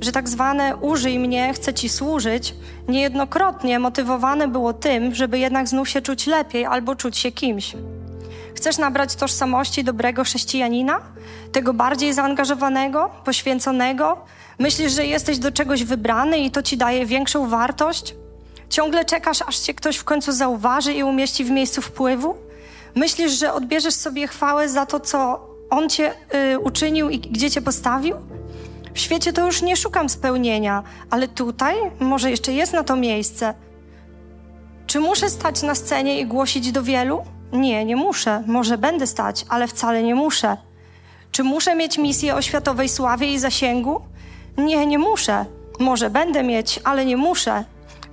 Że 0.00 0.12
tak 0.12 0.28
zwane 0.28 0.76
użyj 0.76 1.18
mnie, 1.18 1.52
chcę 1.54 1.74
ci 1.74 1.88
służyć, 1.88 2.54
niejednokrotnie 2.88 3.78
motywowane 3.78 4.48
było 4.48 4.72
tym, 4.72 5.14
żeby 5.14 5.38
jednak 5.38 5.68
znów 5.68 5.88
się 5.88 6.02
czuć 6.02 6.26
lepiej 6.26 6.66
albo 6.66 6.96
czuć 6.96 7.18
się 7.18 7.32
kimś. 7.32 7.76
Chcesz 8.54 8.78
nabrać 8.78 9.14
tożsamości 9.14 9.84
dobrego 9.84 10.24
chrześcijanina? 10.24 11.00
Tego 11.52 11.74
bardziej 11.74 12.12
zaangażowanego, 12.12 13.10
poświęconego? 13.24 14.18
Myślisz, 14.58 14.92
że 14.92 15.06
jesteś 15.06 15.38
do 15.38 15.52
czegoś 15.52 15.84
wybrany 15.84 16.38
i 16.38 16.50
to 16.50 16.62
ci 16.62 16.76
daje 16.76 17.06
większą 17.06 17.48
wartość? 17.48 18.14
Ciągle 18.70 19.04
czekasz, 19.04 19.42
aż 19.46 19.58
cię 19.58 19.74
ktoś 19.74 19.96
w 19.96 20.04
końcu 20.04 20.32
zauważy 20.32 20.92
i 20.92 21.02
umieści 21.02 21.44
w 21.44 21.50
miejscu 21.50 21.82
wpływu? 21.82 22.36
Myślisz, 22.94 23.32
że 23.32 23.52
odbierzesz 23.52 23.94
sobie 23.94 24.28
chwałę 24.28 24.68
za 24.68 24.86
to, 24.86 25.00
co 25.00 25.46
On 25.70 25.88
cię 25.88 26.12
y, 26.54 26.58
uczynił 26.58 27.10
i 27.10 27.18
gdzie 27.18 27.50
cię 27.50 27.62
postawił? 27.62 28.16
W 28.96 28.98
świecie 28.98 29.32
to 29.32 29.46
już 29.46 29.62
nie 29.62 29.76
szukam 29.76 30.08
spełnienia, 30.08 30.82
ale 31.10 31.28
tutaj 31.28 31.74
może 32.00 32.30
jeszcze 32.30 32.52
jest 32.52 32.72
na 32.72 32.84
to 32.84 32.96
miejsce. 32.96 33.54
Czy 34.86 35.00
muszę 35.00 35.30
stać 35.30 35.62
na 35.62 35.74
scenie 35.74 36.20
i 36.20 36.26
głosić 36.26 36.72
do 36.72 36.82
wielu? 36.82 37.24
Nie, 37.52 37.84
nie 37.84 37.96
muszę. 37.96 38.42
Może 38.46 38.78
będę 38.78 39.06
stać, 39.06 39.46
ale 39.48 39.68
wcale 39.68 40.02
nie 40.02 40.14
muszę. 40.14 40.56
Czy 41.32 41.44
muszę 41.44 41.74
mieć 41.74 41.98
misję 41.98 42.34
o 42.34 42.42
światowej 42.42 42.88
sławie 42.88 43.32
i 43.32 43.38
zasięgu? 43.38 44.00
Nie, 44.58 44.86
nie 44.86 44.98
muszę. 44.98 45.44
Może 45.78 46.10
będę 46.10 46.42
mieć, 46.42 46.80
ale 46.84 47.04
nie 47.04 47.16
muszę. 47.16 47.64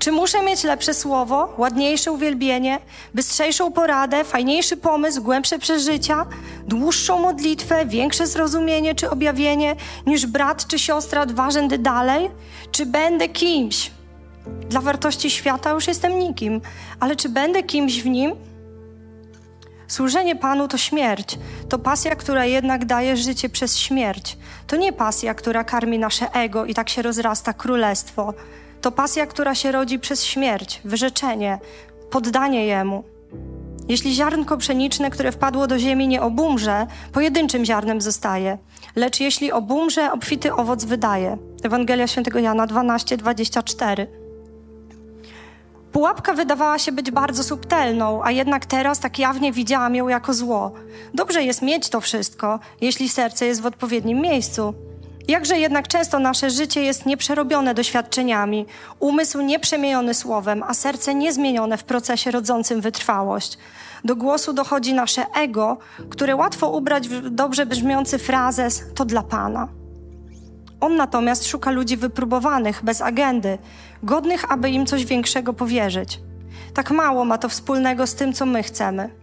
Czy 0.04 0.12
muszę 0.12 0.44
mieć 0.44 0.64
lepsze 0.64 0.94
słowo, 0.94 1.54
ładniejsze 1.58 2.12
uwielbienie, 2.12 2.80
bystrzejszą 3.14 3.72
poradę, 3.72 4.24
fajniejszy 4.24 4.78
pomysł, 4.78 5.24
głębsze 5.24 5.60
przeżycia, 5.60 6.26
dłuższą 6.68 7.20
modlitwę, 7.20 7.86
większe 7.86 8.28
zrozumienie 8.28 8.96
czy 8.96 9.10
objawienie 9.10 9.76
niż 10.06 10.26
brat 10.26 10.68
czy 10.68 10.80
siostra 10.80 11.26
dwa 11.26 11.52
rzędy 11.52 11.78
dalej? 11.78 12.30
Czy 12.72 12.86
będę 12.86 13.30
kimś? 13.30 13.92
Dla 14.70 14.82
wartości 14.82 15.30
świata 15.30 15.70
już 15.70 15.88
jestem 15.88 16.20
nikim, 16.20 16.62
ale 17.00 17.16
czy 17.16 17.30
będę 17.30 17.64
kimś 17.64 18.02
w 18.02 18.06
nim? 18.06 18.36
Służenie 19.88 20.36
Panu 20.36 20.68
to 20.68 20.78
śmierć. 20.78 21.38
To 21.70 21.80
pasja, 21.80 22.16
która 22.16 22.46
jednak 22.46 22.86
daje 22.86 23.18
życie 23.18 23.50
przez 23.50 23.78
śmierć. 23.78 24.38
To 24.68 24.76
nie 24.76 24.94
pasja, 24.94 25.34
która 25.34 25.64
karmi 25.64 26.00
nasze 26.00 26.32
ego 26.32 26.66
i 26.66 26.74
tak 26.74 26.90
się 26.90 27.02
rozrasta 27.02 27.54
królestwo. 27.54 28.34
To 28.84 28.92
pasja, 28.92 29.26
która 29.26 29.56
się 29.56 29.72
rodzi 29.72 30.00
przez 30.00 30.26
śmierć, 30.26 30.82
wyrzeczenie, 30.86 31.60
poddanie 32.10 32.66
Jemu. 32.66 33.04
Jeśli 33.88 34.14
ziarnko 34.14 34.58
pszeniczne, 34.58 35.10
które 35.10 35.32
wpadło 35.32 35.68
do 35.68 35.80
ziemi, 35.80 36.08
nie 36.08 36.22
obumrze, 36.22 36.88
pojedynczym 37.12 37.66
ziarnem 37.66 38.02
zostaje. 38.02 38.58
Lecz 38.96 39.20
jeśli 39.20 39.52
obumrze, 39.52 40.12
obfity 40.12 40.54
owoc 40.54 40.86
wydaje. 40.86 41.38
Ewangelia 41.64 42.08
Świętego 42.08 42.40
Jana 42.40 42.68
12, 42.68 43.18
24. 43.18 44.08
Pułapka 45.92 46.34
wydawała 46.34 46.80
się 46.80 46.92
być 46.92 47.12
bardzo 47.12 47.44
subtelną, 47.44 48.24
a 48.24 48.32
jednak 48.32 48.66
teraz 48.66 49.00
tak 49.00 49.20
jawnie 49.20 49.52
widziałam 49.52 49.96
ją 49.96 50.08
jako 50.08 50.34
zło. 50.34 50.72
Dobrze 51.14 51.44
jest 51.44 51.62
mieć 51.62 51.90
to 51.90 52.02
wszystko, 52.02 52.60
jeśli 52.82 53.10
serce 53.10 53.46
jest 53.46 53.62
w 53.62 53.66
odpowiednim 53.66 54.22
miejscu. 54.22 54.74
Jakże 55.28 55.60
jednak 55.60 55.88
często 55.88 56.20
nasze 56.20 56.50
życie 56.50 56.82
jest 56.82 57.06
nieprzerobione 57.06 57.74
doświadczeniami, 57.74 58.66
umysł 59.00 59.42
nieprzemieniony 59.42 60.14
słowem, 60.14 60.64
a 60.64 60.74
serce 60.74 61.16
niezmienione 61.16 61.78
w 61.78 61.84
procesie 61.84 62.32
rodzącym 62.32 62.82
wytrwałość. 62.82 63.58
Do 64.04 64.16
głosu 64.16 64.54
dochodzi 64.54 64.94
nasze 64.94 65.26
ego, 65.36 65.78
które 66.10 66.36
łatwo 66.36 66.70
ubrać 66.70 67.10
w 67.10 67.30
dobrze 67.30 67.66
brzmiący 67.66 68.18
frazes 68.20 68.84
to 68.96 69.06
dla 69.06 69.24
Pana. 69.24 69.68
On 70.80 70.96
natomiast 70.96 71.48
szuka 71.48 71.72
ludzi 71.72 71.98
wypróbowanych, 71.98 72.84
bez 72.84 73.02
agendy, 73.02 73.58
godnych, 74.04 74.52
aby 74.52 74.70
im 74.70 74.86
coś 74.86 75.06
większego 75.06 75.54
powierzyć. 75.54 76.20
Tak 76.74 76.92
mało 76.92 77.26
ma 77.26 77.38
to 77.38 77.50
wspólnego 77.50 78.08
z 78.08 78.16
tym, 78.16 78.34
co 78.34 78.46
my 78.46 78.64
chcemy. 78.64 79.23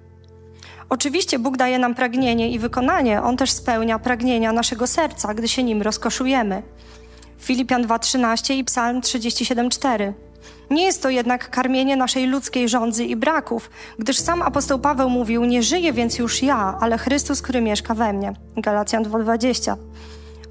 Oczywiście 0.91 1.39
Bóg 1.39 1.57
daje 1.57 1.79
nam 1.79 1.95
pragnienie 1.95 2.51
i 2.51 2.59
wykonanie, 2.59 3.23
On 3.23 3.37
też 3.37 3.51
spełnia 3.51 3.99
pragnienia 3.99 4.53
naszego 4.53 4.87
serca, 4.87 5.35
gdy 5.35 5.49
się 5.49 5.63
nim 5.63 5.83
rozkoszujemy. 5.83 6.63
Filipian 7.39 7.87
2:13 7.87 8.55
i 8.55 8.65
Psalm 8.65 9.01
37:4. 9.01 10.13
Nie 10.71 10.85
jest 10.85 11.03
to 11.03 11.11
jednak 11.11 11.51
karmienie 11.51 11.97
naszej 11.97 12.27
ludzkiej 12.27 12.69
żądzy 12.69 13.05
i 13.05 13.17
braków, 13.17 13.71
gdyż 13.99 14.19
sam 14.19 14.43
apostoł 14.43 14.79
Paweł 14.79 15.11
mówił: 15.11 15.45
Nie 15.45 15.63
żyję 15.63 15.93
więc 15.93 16.19
już 16.19 16.43
ja, 16.43 16.79
ale 16.81 16.99
Chrystus, 16.99 17.43
który 17.43 17.61
mieszka 17.61 17.95
we 17.95 18.13
mnie. 18.13 18.33
Galacjan 18.57 19.05
2:20. 19.05 19.77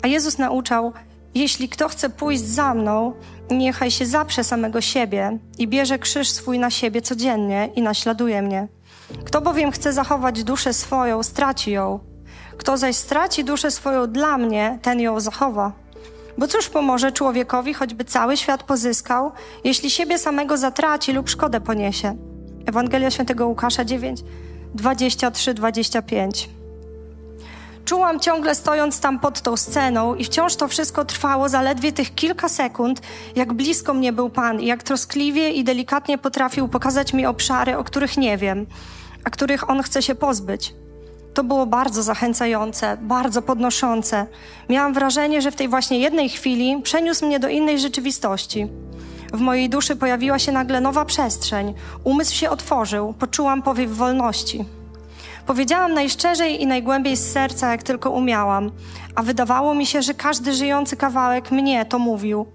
A 0.01 0.07
Jezus 0.07 0.37
nauczał: 0.37 0.93
Jeśli 1.35 1.69
kto 1.69 1.89
chce 1.89 2.09
pójść 2.09 2.43
za 2.43 2.73
mną, 2.73 3.13
niechaj 3.51 3.91
się 3.91 4.05
zaprze 4.05 4.43
samego 4.43 4.81
siebie 4.81 5.37
i 5.57 5.67
bierze 5.67 5.99
krzyż 5.99 6.29
swój 6.29 6.59
na 6.59 6.69
siebie 6.69 7.01
codziennie 7.01 7.69
i 7.75 7.81
naśladuje 7.81 8.41
mnie. 8.41 8.67
Kto 9.25 9.41
bowiem 9.41 9.71
chce 9.71 9.93
zachować 9.93 10.43
duszę 10.43 10.73
swoją, 10.73 11.23
straci 11.23 11.71
ją. 11.71 11.99
Kto 12.57 12.77
zaś 12.77 12.95
straci 12.95 13.43
duszę 13.43 13.71
swoją 13.71 14.07
dla 14.07 14.37
mnie, 14.37 14.79
ten 14.81 14.99
ją 14.99 15.19
zachowa. 15.19 15.71
Bo 16.37 16.47
cóż 16.47 16.69
pomoże 16.69 17.11
człowiekowi, 17.11 17.73
choćby 17.73 18.05
cały 18.05 18.37
świat 18.37 18.63
pozyskał, 18.63 19.31
jeśli 19.63 19.89
siebie 19.89 20.17
samego 20.17 20.57
zatraci 20.57 21.13
lub 21.13 21.29
szkodę 21.29 21.61
poniesie? 21.61 22.15
Ewangelia 22.65 23.11
Świętego 23.11 23.47
Łukasza 23.47 23.85
9, 23.85 24.23
23-25. 24.75 26.47
Czułam 27.85 28.19
ciągle 28.19 28.55
stojąc 28.55 28.99
tam 28.99 29.19
pod 29.19 29.41
tą 29.41 29.57
sceną 29.57 30.15
i 30.15 30.23
wciąż 30.23 30.55
to 30.55 30.67
wszystko 30.67 31.05
trwało 31.05 31.49
zaledwie 31.49 31.91
tych 31.91 32.15
kilka 32.15 32.49
sekund, 32.49 33.01
jak 33.35 33.53
blisko 33.53 33.93
mnie 33.93 34.13
był 34.13 34.29
Pan 34.29 34.61
i 34.61 34.65
jak 34.65 34.83
troskliwie 34.83 35.49
i 35.49 35.63
delikatnie 35.63 36.17
potrafił 36.17 36.67
pokazać 36.67 37.13
mi 37.13 37.25
obszary, 37.25 37.77
o 37.77 37.83
których 37.83 38.17
nie 38.17 38.37
wiem, 38.37 38.65
a 39.23 39.29
których 39.29 39.69
On 39.69 39.83
chce 39.83 40.01
się 40.01 40.15
pozbyć. 40.15 40.73
To 41.33 41.43
było 41.43 41.65
bardzo 41.65 42.03
zachęcające, 42.03 42.97
bardzo 43.01 43.41
podnoszące. 43.41 44.27
Miałam 44.69 44.93
wrażenie, 44.93 45.41
że 45.41 45.51
w 45.51 45.55
tej 45.55 45.67
właśnie 45.67 45.99
jednej 45.99 46.29
chwili 46.29 46.81
przeniósł 46.83 47.25
mnie 47.25 47.39
do 47.39 47.49
innej 47.49 47.79
rzeczywistości. 47.79 48.67
W 49.33 49.39
mojej 49.39 49.69
duszy 49.69 49.95
pojawiła 49.95 50.39
się 50.39 50.51
nagle 50.51 50.81
nowa 50.81 51.05
przestrzeń, 51.05 51.73
umysł 52.03 52.35
się 52.35 52.49
otworzył, 52.49 53.13
poczułam 53.13 53.61
powiew 53.61 53.91
wolności. 53.91 54.65
Powiedziałam 55.45 55.93
najszczerzej 55.93 56.61
i 56.61 56.67
najgłębiej 56.67 57.17
z 57.17 57.31
serca, 57.31 57.71
jak 57.71 57.83
tylko 57.83 58.11
umiałam, 58.11 58.71
a 59.15 59.23
wydawało 59.23 59.75
mi 59.75 59.85
się, 59.85 60.01
że 60.01 60.13
każdy 60.13 60.53
żyjący 60.53 60.97
kawałek 60.97 61.51
mnie 61.51 61.85
to 61.85 61.99
mówił. 61.99 62.45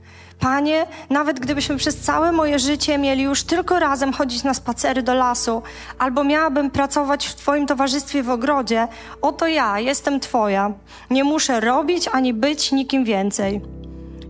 Panie, 0.40 0.86
nawet 1.10 1.40
gdybyśmy 1.40 1.76
przez 1.76 1.96
całe 1.96 2.32
moje 2.32 2.58
życie 2.58 2.98
mieli 2.98 3.22
już 3.22 3.42
tylko 3.42 3.78
razem 3.78 4.12
chodzić 4.12 4.44
na 4.44 4.54
spacery 4.54 5.02
do 5.02 5.14
lasu, 5.14 5.62
albo 5.98 6.24
miałabym 6.24 6.70
pracować 6.70 7.26
w 7.26 7.34
Twoim 7.34 7.66
towarzystwie 7.66 8.22
w 8.22 8.30
ogrodzie, 8.30 8.88
oto 9.22 9.46
ja, 9.46 9.80
jestem 9.80 10.20
Twoja. 10.20 10.72
Nie 11.10 11.24
muszę 11.24 11.60
robić 11.60 12.08
ani 12.12 12.34
być 12.34 12.72
nikim 12.72 13.04
więcej. 13.04 13.60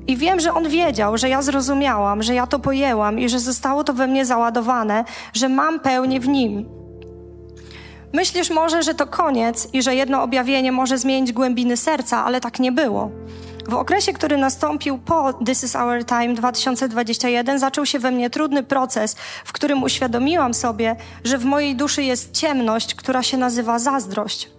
I 0.07 0.17
wiem, 0.17 0.41
że 0.41 0.55
on 0.55 0.69
wiedział, 0.69 1.19
że 1.19 1.29
ja 1.29 1.43
zrozumiałam, 1.43 2.23
że 2.23 2.35
ja 2.35 2.47
to 2.47 2.59
pojęłam 2.59 3.19
i 3.19 3.29
że 3.29 3.41
zostało 3.41 3.85
to 3.85 3.93
we 3.93 4.07
mnie 4.07 4.25
załadowane, 4.25 5.05
że 5.33 5.49
mam 5.49 5.81
pełnię 5.81 6.21
w 6.21 6.29
nim. 6.29 6.69
Myślisz 8.13 8.51
może, 8.51 8.83
że 8.83 8.95
to 8.95 9.07
koniec 9.07 9.69
i 9.73 9.83
że 9.83 9.95
jedno 9.95 10.23
objawienie 10.23 10.73
może 10.73 10.99
zmienić 10.99 11.33
głębiny 11.33 11.77
serca, 11.77 12.25
ale 12.25 12.41
tak 12.41 12.61
nie 12.61 12.73
było. 12.73 13.11
W 13.69 13.75
okresie, 13.75 14.13
który 14.13 14.37
nastąpił 14.37 14.99
po 14.99 15.33
This 15.33 15.65
is 15.65 15.77
Our 15.77 16.05
Time 16.05 16.35
2021, 16.35 17.59
zaczął 17.59 17.87
się 17.87 17.99
we 17.99 18.11
mnie 18.11 18.31
trudny 18.31 18.63
proces, 18.63 19.17
w 19.45 19.53
którym 19.53 19.83
uświadomiłam 19.83 20.55
sobie, 20.55 20.97
że 21.25 21.39
w 21.39 21.45
mojej 21.45 21.77
duszy 21.77 22.03
jest 22.03 22.33
ciemność, 22.33 22.95
która 22.95 23.23
się 23.23 23.37
nazywa 23.37 23.79
zazdrość. 23.79 24.51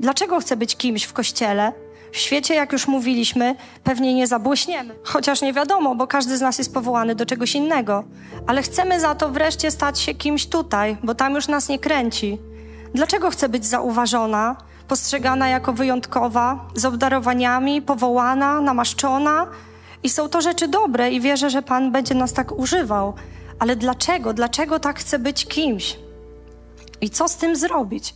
Dlaczego 0.00 0.40
chcę 0.40 0.56
być 0.56 0.76
kimś 0.76 1.04
w 1.04 1.12
kościele? 1.12 1.72
W 2.12 2.16
świecie, 2.16 2.54
jak 2.54 2.72
już 2.72 2.88
mówiliśmy, 2.88 3.54
pewnie 3.84 4.14
nie 4.14 4.26
zabłyśniemy. 4.26 4.94
Chociaż 5.04 5.42
nie 5.42 5.52
wiadomo, 5.52 5.94
bo 5.94 6.06
każdy 6.06 6.36
z 6.36 6.40
nas 6.40 6.58
jest 6.58 6.74
powołany 6.74 7.14
do 7.14 7.26
czegoś 7.26 7.54
innego. 7.54 8.04
Ale 8.46 8.62
chcemy 8.62 9.00
za 9.00 9.14
to 9.14 9.28
wreszcie 9.28 9.70
stać 9.70 10.00
się 10.00 10.14
kimś 10.14 10.46
tutaj, 10.46 10.96
bo 11.02 11.14
tam 11.14 11.34
już 11.34 11.48
nas 11.48 11.68
nie 11.68 11.78
kręci. 11.78 12.38
Dlaczego 12.94 13.30
chcę 13.30 13.48
być 13.48 13.66
zauważona, 13.66 14.56
postrzegana 14.88 15.48
jako 15.48 15.72
wyjątkowa, 15.72 16.68
z 16.74 16.84
obdarowaniami, 16.84 17.82
powołana, 17.82 18.60
namaszczona? 18.60 19.46
I 20.02 20.08
są 20.08 20.28
to 20.28 20.40
rzeczy 20.40 20.68
dobre 20.68 21.10
i 21.10 21.20
wierzę, 21.20 21.50
że 21.50 21.62
Pan 21.62 21.92
będzie 21.92 22.14
nas 22.14 22.32
tak 22.32 22.58
używał. 22.58 23.14
Ale 23.58 23.76
dlaczego? 23.76 24.32
Dlaczego 24.32 24.80
tak 24.80 24.98
chcę 24.98 25.18
być 25.18 25.46
kimś? 25.46 25.98
I 27.00 27.10
co 27.10 27.28
z 27.28 27.36
tym 27.36 27.56
zrobić? 27.56 28.14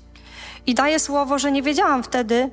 I 0.67 0.75
daję 0.75 0.99
słowo, 0.99 1.39
że 1.39 1.53
nie 1.53 1.63
wiedziałam 1.63 2.03
wtedy, 2.03 2.51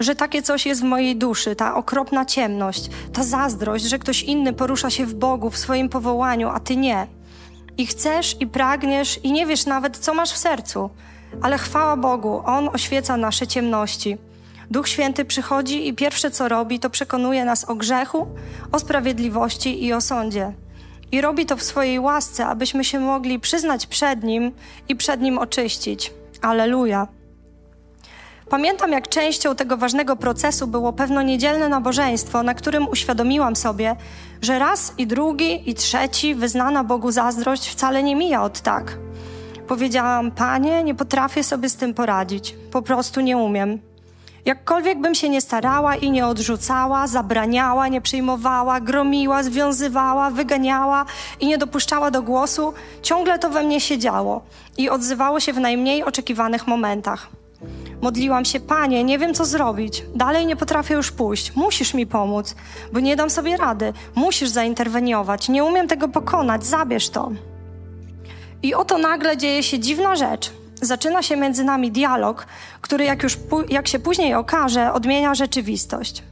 że 0.00 0.14
takie 0.14 0.42
coś 0.42 0.66
jest 0.66 0.80
w 0.80 0.84
mojej 0.84 1.16
duszy, 1.16 1.56
ta 1.56 1.74
okropna 1.74 2.24
ciemność, 2.24 2.90
ta 3.12 3.22
zazdrość, 3.24 3.84
że 3.84 3.98
ktoś 3.98 4.22
inny 4.22 4.52
porusza 4.52 4.90
się 4.90 5.06
w 5.06 5.14
Bogu, 5.14 5.50
w 5.50 5.58
swoim 5.58 5.88
powołaniu, 5.88 6.48
a 6.48 6.60
ty 6.60 6.76
nie. 6.76 7.06
I 7.78 7.86
chcesz, 7.86 8.36
i 8.40 8.46
pragniesz, 8.46 9.20
i 9.24 9.32
nie 9.32 9.46
wiesz 9.46 9.66
nawet, 9.66 9.96
co 9.98 10.14
masz 10.14 10.32
w 10.32 10.36
sercu. 10.36 10.90
Ale 11.42 11.58
chwała 11.58 11.96
Bogu, 11.96 12.42
On 12.46 12.68
oświeca 12.72 13.16
nasze 13.16 13.46
ciemności. 13.46 14.18
Duch 14.70 14.88
Święty 14.88 15.24
przychodzi 15.24 15.88
i 15.88 15.94
pierwsze 15.94 16.30
co 16.30 16.48
robi, 16.48 16.78
to 16.78 16.90
przekonuje 16.90 17.44
nas 17.44 17.64
o 17.64 17.74
grzechu, 17.74 18.26
o 18.72 18.78
sprawiedliwości 18.78 19.84
i 19.84 19.92
o 19.92 20.00
sądzie. 20.00 20.52
I 21.12 21.20
robi 21.20 21.46
to 21.46 21.56
w 21.56 21.62
swojej 21.62 21.98
łasce, 21.98 22.46
abyśmy 22.46 22.84
się 22.84 23.00
mogli 23.00 23.40
przyznać 23.40 23.86
przed 23.86 24.22
Nim 24.22 24.52
i 24.88 24.96
przed 24.96 25.20
Nim 25.20 25.38
oczyścić. 25.38 26.12
Aleluja. 26.42 27.06
Pamiętam, 28.50 28.92
jak 28.92 29.08
częścią 29.08 29.54
tego 29.54 29.76
ważnego 29.76 30.16
procesu 30.16 30.66
było 30.66 30.92
pewno 30.92 31.22
niedzielne 31.22 31.68
nabożeństwo, 31.68 32.42
na 32.42 32.54
którym 32.54 32.88
uświadomiłam 32.88 33.56
sobie, 33.56 33.96
że 34.42 34.58
raz 34.58 34.94
i 34.98 35.06
drugi 35.06 35.70
i 35.70 35.74
trzeci 35.74 36.34
wyznana 36.34 36.84
Bogu 36.84 37.10
zazdrość 37.10 37.68
wcale 37.68 38.02
nie 38.02 38.16
mija 38.16 38.42
od 38.42 38.60
tak. 38.60 38.98
Powiedziałam, 39.70 40.30
Panie, 40.30 40.84
nie 40.84 40.94
potrafię 40.94 41.44
sobie 41.44 41.68
z 41.68 41.76
tym 41.76 41.94
poradzić. 41.94 42.54
Po 42.72 42.82
prostu 42.82 43.20
nie 43.20 43.36
umiem. 43.36 43.78
Jakkolwiek 44.44 45.00
bym 45.00 45.14
się 45.14 45.28
nie 45.28 45.40
starała 45.40 45.96
i 45.96 46.10
nie 46.10 46.26
odrzucała, 46.26 47.06
zabraniała, 47.06 47.88
nie 47.88 48.00
przyjmowała, 48.00 48.80
gromiła, 48.80 49.42
związywała, 49.42 50.30
wyganiała 50.30 51.04
i 51.40 51.46
nie 51.46 51.58
dopuszczała 51.58 52.10
do 52.10 52.22
głosu, 52.22 52.72
ciągle 53.02 53.38
to 53.38 53.50
we 53.50 53.62
mnie 53.62 53.80
się 53.80 53.98
działo 53.98 54.42
i 54.76 54.90
odzywało 54.90 55.40
się 55.40 55.52
w 55.52 55.60
najmniej 55.60 56.04
oczekiwanych 56.04 56.66
momentach. 56.66 57.28
Modliłam 58.00 58.44
się, 58.44 58.60
Panie, 58.60 59.04
nie 59.04 59.18
wiem 59.18 59.34
co 59.34 59.44
zrobić. 59.44 60.04
Dalej 60.14 60.46
nie 60.46 60.56
potrafię 60.56 60.94
już 60.94 61.12
pójść. 61.12 61.56
Musisz 61.56 61.94
mi 61.94 62.06
pomóc, 62.06 62.54
bo 62.92 63.00
nie 63.00 63.16
dam 63.16 63.30
sobie 63.30 63.56
rady. 63.56 63.92
Musisz 64.14 64.48
zainterweniować. 64.48 65.48
Nie 65.48 65.64
umiem 65.64 65.88
tego 65.88 66.08
pokonać. 66.08 66.66
Zabierz 66.66 67.10
to. 67.10 67.30
I 68.62 68.74
oto 68.74 68.98
nagle 68.98 69.36
dzieje 69.36 69.62
się 69.62 69.78
dziwna 69.78 70.16
rzecz. 70.16 70.52
Zaczyna 70.82 71.22
się 71.22 71.36
między 71.36 71.64
nami 71.64 71.90
dialog, 71.90 72.46
który, 72.80 73.04
jak, 73.04 73.22
już, 73.22 73.38
jak 73.68 73.88
się 73.88 73.98
później 73.98 74.34
okaże, 74.34 74.92
odmienia 74.92 75.34
rzeczywistość. 75.34 76.22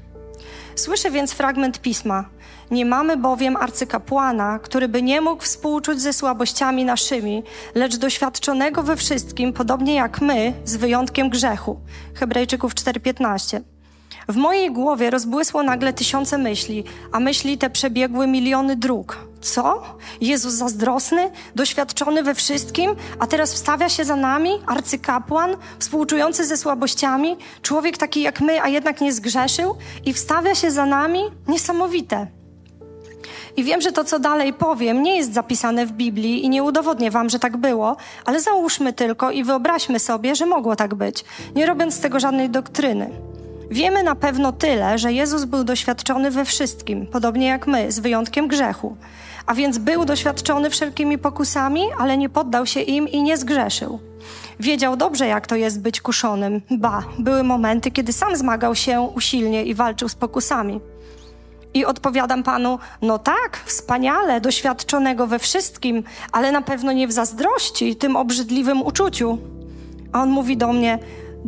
Słyszę 0.74 1.10
więc 1.10 1.32
fragment 1.32 1.80
pisma. 1.80 2.24
Nie 2.70 2.84
mamy 2.84 3.16
bowiem 3.16 3.56
arcykapłana, 3.56 4.58
który 4.58 4.88
by 4.88 5.02
nie 5.02 5.20
mógł 5.20 5.42
współczuć 5.42 6.00
ze 6.00 6.12
słabościami 6.12 6.84
naszymi, 6.84 7.42
lecz 7.74 7.96
doświadczonego 7.96 8.82
we 8.82 8.96
wszystkim, 8.96 9.52
podobnie 9.52 9.94
jak 9.94 10.20
my, 10.20 10.52
z 10.64 10.76
wyjątkiem 10.76 11.30
grzechu. 11.30 11.80
Hebrajczyków 12.14 12.74
4:15. 12.74 13.60
W 14.28 14.36
mojej 14.36 14.72
głowie 14.72 15.10
rozbłysło 15.10 15.62
nagle 15.62 15.92
tysiące 15.92 16.38
myśli, 16.38 16.84
a 17.12 17.20
myśli 17.20 17.58
te 17.58 17.70
przebiegły 17.70 18.26
miliony 18.26 18.76
dróg. 18.76 19.18
Co? 19.40 19.82
Jezus 20.20 20.52
zazdrosny, 20.52 21.30
doświadczony 21.54 22.22
we 22.22 22.34
wszystkim, 22.34 22.90
a 23.18 23.26
teraz 23.26 23.54
wstawia 23.54 23.88
się 23.88 24.04
za 24.04 24.16
nami, 24.16 24.50
arcykapłan, 24.66 25.56
współczujący 25.78 26.44
ze 26.44 26.56
słabościami, 26.56 27.36
człowiek 27.62 27.98
taki 27.98 28.22
jak 28.22 28.40
my, 28.40 28.62
a 28.62 28.68
jednak 28.68 29.00
nie 29.00 29.12
zgrzeszył 29.12 29.74
i 30.04 30.12
wstawia 30.12 30.54
się 30.54 30.70
za 30.70 30.86
nami? 30.86 31.20
Niesamowite. 31.46 32.26
I 33.56 33.64
wiem, 33.64 33.80
że 33.80 33.92
to, 33.92 34.04
co 34.04 34.18
dalej 34.18 34.52
powiem, 34.52 35.02
nie 35.02 35.16
jest 35.16 35.34
zapisane 35.34 35.86
w 35.86 35.92
Biblii 35.92 36.44
i 36.44 36.48
nie 36.48 36.62
udowodnię 36.62 37.10
wam, 37.10 37.28
że 37.28 37.38
tak 37.38 37.56
było, 37.56 37.96
ale 38.24 38.40
załóżmy 38.40 38.92
tylko 38.92 39.30
i 39.30 39.44
wyobraźmy 39.44 39.98
sobie, 39.98 40.34
że 40.34 40.46
mogło 40.46 40.76
tak 40.76 40.94
być, 40.94 41.24
nie 41.54 41.66
robiąc 41.66 41.94
z 41.94 42.00
tego 42.00 42.20
żadnej 42.20 42.50
doktryny. 42.50 43.37
Wiemy 43.70 44.02
na 44.02 44.14
pewno 44.14 44.52
tyle, 44.52 44.98
że 44.98 45.12
Jezus 45.12 45.44
był 45.44 45.64
doświadczony 45.64 46.30
we 46.30 46.44
wszystkim, 46.44 47.06
podobnie 47.06 47.46
jak 47.46 47.66
my, 47.66 47.92
z 47.92 47.98
wyjątkiem 47.98 48.48
grzechu. 48.48 48.96
A 49.46 49.54
więc 49.54 49.78
był 49.78 50.04
doświadczony 50.04 50.70
wszelkimi 50.70 51.18
pokusami, 51.18 51.82
ale 51.98 52.16
nie 52.16 52.28
poddał 52.28 52.66
się 52.66 52.80
im 52.80 53.08
i 53.08 53.22
nie 53.22 53.36
zgrzeszył. 53.36 53.98
Wiedział 54.60 54.96
dobrze, 54.96 55.26
jak 55.26 55.46
to 55.46 55.56
jest 55.56 55.80
być 55.80 56.00
kuszonym. 56.00 56.60
Ba, 56.70 57.04
były 57.18 57.42
momenty, 57.42 57.90
kiedy 57.90 58.12
sam 58.12 58.36
zmagał 58.36 58.74
się 58.74 59.00
usilnie 59.00 59.64
i 59.64 59.74
walczył 59.74 60.08
z 60.08 60.14
pokusami. 60.14 60.80
I 61.74 61.84
odpowiadam 61.84 62.42
panu, 62.42 62.78
no 63.02 63.18
tak, 63.18 63.62
wspaniale, 63.64 64.40
doświadczonego 64.40 65.26
we 65.26 65.38
wszystkim, 65.38 66.02
ale 66.32 66.52
na 66.52 66.62
pewno 66.62 66.92
nie 66.92 67.08
w 67.08 67.12
zazdrości, 67.12 67.96
tym 67.96 68.16
obrzydliwym 68.16 68.82
uczuciu. 68.82 69.38
A 70.12 70.22
on 70.22 70.30
mówi 70.30 70.56
do 70.56 70.72
mnie, 70.72 70.98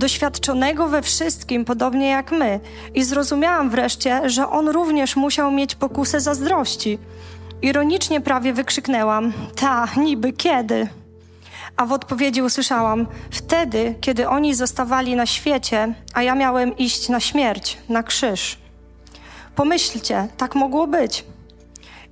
doświadczonego 0.00 0.88
we 0.88 1.02
wszystkim, 1.02 1.64
podobnie 1.64 2.08
jak 2.08 2.32
my. 2.32 2.60
I 2.94 3.04
zrozumiałam 3.04 3.70
wreszcie, 3.70 4.30
że 4.30 4.48
on 4.48 4.68
również 4.68 5.16
musiał 5.16 5.50
mieć 5.50 5.74
pokusę 5.74 6.20
zazdrości. 6.20 6.98
Ironicznie 7.62 8.20
prawie 8.20 8.52
wykrzyknęłam: 8.52 9.32
Ta, 9.56 9.88
niby 9.96 10.32
kiedy? 10.32 10.88
A 11.76 11.86
w 11.86 11.92
odpowiedzi 11.92 12.42
usłyszałam: 12.42 13.06
Wtedy, 13.30 13.94
kiedy 14.00 14.28
oni 14.28 14.54
zostawali 14.54 15.16
na 15.16 15.26
świecie, 15.26 15.94
a 16.14 16.22
ja 16.22 16.34
miałem 16.34 16.76
iść 16.76 17.08
na 17.08 17.20
śmierć, 17.20 17.78
na 17.88 18.02
krzyż. 18.02 18.58
Pomyślcie, 19.56 20.28
tak 20.36 20.54
mogło 20.54 20.86
być. 20.86 21.24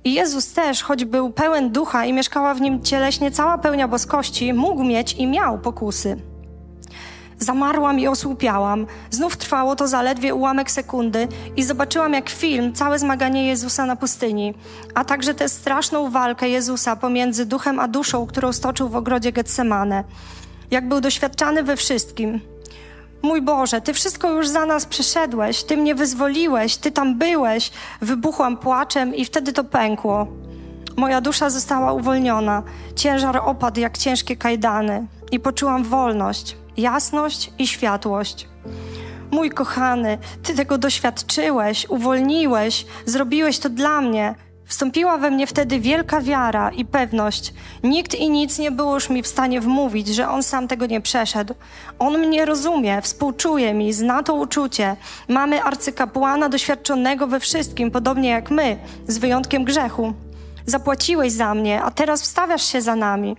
I 0.03 0.13
Jezus 0.13 0.53
też, 0.53 0.83
choć 0.83 1.05
był 1.05 1.29
pełen 1.31 1.71
ducha 1.71 2.05
i 2.05 2.13
mieszkała 2.13 2.53
w 2.53 2.61
nim 2.61 2.83
cieleśnie 2.83 3.31
cała 3.31 3.57
pełnia 3.57 3.87
boskości, 3.87 4.53
mógł 4.53 4.83
mieć 4.83 5.13
i 5.13 5.27
miał 5.27 5.59
pokusy. 5.59 6.17
Zamarłam 7.49 7.99
i 7.99 8.07
osłupiałam. 8.07 8.85
Znów 9.11 9.37
trwało 9.37 9.75
to 9.75 9.87
zaledwie 9.87 10.35
ułamek 10.35 10.71
sekundy 10.71 11.27
i 11.55 11.63
zobaczyłam 11.63 12.13
jak 12.13 12.29
film 12.29 12.73
całe 12.73 12.99
zmaganie 12.99 13.47
Jezusa 13.47 13.85
na 13.85 13.95
pustyni, 13.95 14.53
a 14.95 15.05
także 15.05 15.33
tę 15.33 15.49
straszną 15.49 16.09
walkę 16.09 16.49
Jezusa 16.49 16.95
pomiędzy 16.95 17.45
duchem 17.45 17.79
a 17.79 17.87
duszą, 17.87 18.27
którą 18.27 18.53
stoczył 18.53 18.89
w 18.89 18.95
ogrodzie 18.95 19.31
Getsemane. 19.31 20.03
Jak 20.71 20.87
był 20.87 21.01
doświadczany 21.01 21.63
we 21.63 21.75
wszystkim. 21.75 22.41
Mój 23.21 23.41
Boże, 23.41 23.81
Ty 23.81 23.93
wszystko 23.93 24.31
już 24.31 24.47
za 24.47 24.65
nas 24.65 24.85
przeszedłeś, 24.85 25.63
Ty 25.63 25.77
mnie 25.77 25.95
wyzwoliłeś, 25.95 26.77
Ty 26.77 26.91
tam 26.91 27.17
byłeś. 27.17 27.71
Wybuchłam 28.01 28.57
płaczem 28.57 29.15
i 29.15 29.25
wtedy 29.25 29.53
to 29.53 29.63
pękło. 29.63 30.27
Moja 30.97 31.21
dusza 31.21 31.49
została 31.49 31.93
uwolniona, 31.93 32.63
ciężar 32.95 33.37
opadł 33.37 33.79
jak 33.79 33.97
ciężkie 33.97 34.35
kajdany 34.35 35.07
i 35.31 35.39
poczułam 35.39 35.83
wolność 35.83 36.55
jasność 36.79 37.51
i 37.59 37.67
światłość. 37.67 38.47
Mój 39.31 39.49
kochany, 39.49 40.17
Ty 40.43 40.55
tego 40.55 40.77
doświadczyłeś, 40.77 41.89
uwolniłeś, 41.89 42.85
zrobiłeś 43.05 43.59
to 43.59 43.69
dla 43.69 44.01
mnie. 44.01 44.35
Wstąpiła 44.65 45.17
we 45.17 45.31
mnie 45.31 45.47
wtedy 45.47 45.79
wielka 45.79 46.21
wiara 46.21 46.71
i 46.71 46.85
pewność. 46.85 47.53
Nikt 47.83 48.15
i 48.15 48.29
nic 48.29 48.59
nie 48.59 48.71
było 48.71 48.93
już 48.93 49.09
mi 49.09 49.23
w 49.23 49.27
stanie 49.27 49.61
wmówić, 49.61 50.07
że 50.07 50.29
on 50.29 50.43
sam 50.43 50.67
tego 50.67 50.85
nie 50.85 51.01
przeszedł. 51.01 51.53
On 51.99 52.17
mnie 52.17 52.45
rozumie, 52.45 53.01
współczuje 53.01 53.73
mi, 53.73 53.93
zna 53.93 54.23
to 54.23 54.33
uczucie. 54.33 54.95
Mamy 55.27 55.63
arcykapłana 55.63 56.49
doświadczonego 56.49 57.27
we 57.27 57.39
wszystkim, 57.39 57.91
podobnie 57.91 58.29
jak 58.29 58.51
my, 58.51 58.77
z 59.07 59.17
wyjątkiem 59.17 59.63
grzechu. 59.63 60.13
Zapłaciłeś 60.65 61.31
za 61.31 61.53
mnie, 61.53 61.81
a 61.83 61.91
teraz 61.91 62.21
wstawiasz 62.21 62.63
się 62.71 62.81
za 62.81 62.95
nami 62.95 63.35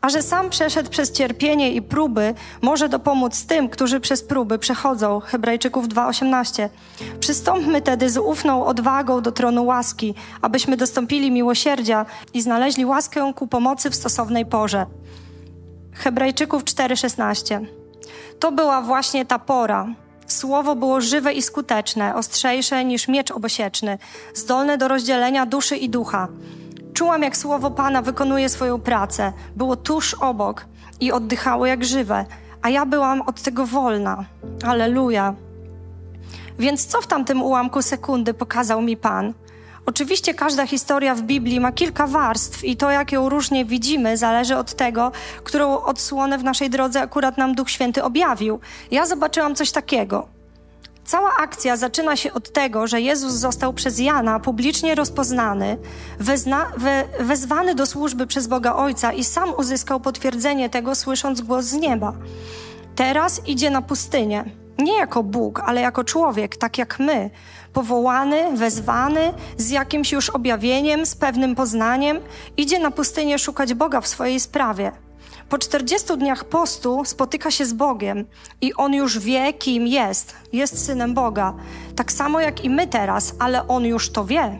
a 0.00 0.08
że 0.08 0.22
sam 0.22 0.50
przeszedł 0.50 0.90
przez 0.90 1.12
cierpienie 1.12 1.72
i 1.72 1.82
próby, 1.82 2.34
może 2.62 2.88
dopomóc 2.88 3.46
tym, 3.46 3.68
którzy 3.68 4.00
przez 4.00 4.22
próby 4.22 4.58
przechodzą. 4.58 5.20
Hebrajczyków 5.20 5.88
2:18. 5.88 6.68
Przystąpmy 7.20 7.82
tedy 7.82 8.10
z 8.10 8.16
ufną 8.16 8.66
odwagą 8.66 9.22
do 9.22 9.32
tronu 9.32 9.66
łaski, 9.66 10.14
abyśmy 10.42 10.76
dostąpili 10.76 11.30
miłosierdzia 11.30 12.06
i 12.34 12.42
znaleźli 12.42 12.86
łaskę 12.86 13.32
ku 13.36 13.46
pomocy 13.46 13.90
w 13.90 13.94
stosownej 13.94 14.46
porze. 14.46 14.86
Hebrajczyków 15.92 16.64
4:16. 16.64 17.66
To 18.38 18.52
była 18.52 18.82
właśnie 18.82 19.26
ta 19.26 19.38
pora. 19.38 19.86
Słowo 20.26 20.76
było 20.76 21.00
żywe 21.00 21.32
i 21.32 21.42
skuteczne, 21.42 22.14
ostrzejsze 22.14 22.84
niż 22.84 23.08
miecz 23.08 23.30
obosieczny, 23.30 23.98
zdolne 24.34 24.78
do 24.78 24.88
rozdzielenia 24.88 25.46
duszy 25.46 25.76
i 25.76 25.88
ducha 25.88 26.28
Czułam, 26.98 27.22
jak 27.22 27.36
słowo 27.36 27.70
Pana 27.70 28.02
wykonuje 28.02 28.48
swoją 28.48 28.80
pracę. 28.80 29.32
Było 29.56 29.76
tuż 29.76 30.14
obok 30.14 30.66
i 31.00 31.12
oddychało 31.12 31.66
jak 31.66 31.84
żywe, 31.84 32.24
a 32.62 32.68
ja 32.68 32.86
byłam 32.86 33.22
od 33.22 33.42
tego 33.42 33.66
wolna. 33.66 34.24
Aleluja. 34.64 35.34
Więc 36.58 36.86
co 36.86 37.00
w 37.00 37.06
tamtym 37.06 37.42
ułamku 37.42 37.82
sekundy 37.82 38.34
pokazał 38.34 38.82
mi 38.82 38.96
Pan? 38.96 39.34
Oczywiście 39.86 40.34
każda 40.34 40.66
historia 40.66 41.14
w 41.14 41.22
Biblii 41.22 41.60
ma 41.60 41.72
kilka 41.72 42.06
warstw 42.06 42.64
i 42.64 42.76
to, 42.76 42.90
jak 42.90 43.12
ją 43.12 43.28
różnie 43.28 43.64
widzimy, 43.64 44.16
zależy 44.16 44.56
od 44.56 44.74
tego, 44.74 45.12
którą 45.44 45.82
odsłonę 45.82 46.38
w 46.38 46.44
naszej 46.44 46.70
drodze 46.70 47.00
akurat 47.00 47.38
nam 47.38 47.54
Duch 47.54 47.70
Święty 47.70 48.04
objawił. 48.04 48.60
Ja 48.90 49.06
zobaczyłam 49.06 49.54
coś 49.54 49.72
takiego. 49.72 50.37
Cała 51.08 51.36
akcja 51.36 51.76
zaczyna 51.76 52.16
się 52.16 52.32
od 52.32 52.52
tego, 52.52 52.86
że 52.86 53.00
Jezus 53.00 53.32
został 53.32 53.72
przez 53.72 53.98
Jana 53.98 54.40
publicznie 54.40 54.94
rozpoznany, 54.94 55.78
wezna, 56.20 56.66
we, 56.76 57.04
wezwany 57.20 57.74
do 57.74 57.86
służby 57.86 58.26
przez 58.26 58.46
Boga 58.46 58.74
Ojca 58.74 59.12
i 59.12 59.24
sam 59.24 59.54
uzyskał 59.58 60.00
potwierdzenie 60.00 60.70
tego, 60.70 60.94
słysząc 60.94 61.40
głos 61.40 61.64
z 61.64 61.72
nieba. 61.72 62.12
Teraz 62.96 63.48
idzie 63.48 63.70
na 63.70 63.82
pustynię. 63.82 64.44
Nie 64.78 64.96
jako 64.96 65.22
Bóg, 65.22 65.60
ale 65.60 65.80
jako 65.80 66.04
człowiek, 66.04 66.56
tak 66.56 66.78
jak 66.78 66.98
my, 66.98 67.30
powołany, 67.72 68.56
wezwany, 68.56 69.32
z 69.56 69.70
jakimś 69.70 70.12
już 70.12 70.30
objawieniem, 70.30 71.06
z 71.06 71.14
pewnym 71.14 71.54
poznaniem, 71.54 72.20
idzie 72.56 72.78
na 72.78 72.90
pustynię 72.90 73.38
szukać 73.38 73.74
Boga 73.74 74.00
w 74.00 74.08
swojej 74.08 74.40
sprawie. 74.40 75.07
Po 75.48 75.58
40 75.58 76.16
dniach 76.16 76.44
postu 76.44 77.02
spotyka 77.04 77.50
się 77.50 77.66
z 77.66 77.72
Bogiem 77.72 78.24
i 78.60 78.74
on 78.74 78.94
już 78.94 79.18
wie, 79.18 79.52
kim 79.52 79.86
jest. 79.86 80.36
Jest 80.52 80.86
synem 80.86 81.14
Boga. 81.14 81.54
Tak 81.96 82.12
samo 82.12 82.40
jak 82.40 82.64
i 82.64 82.70
my 82.70 82.86
teraz, 82.86 83.34
ale 83.38 83.68
on 83.68 83.84
już 83.84 84.10
to 84.10 84.24
wie. 84.24 84.58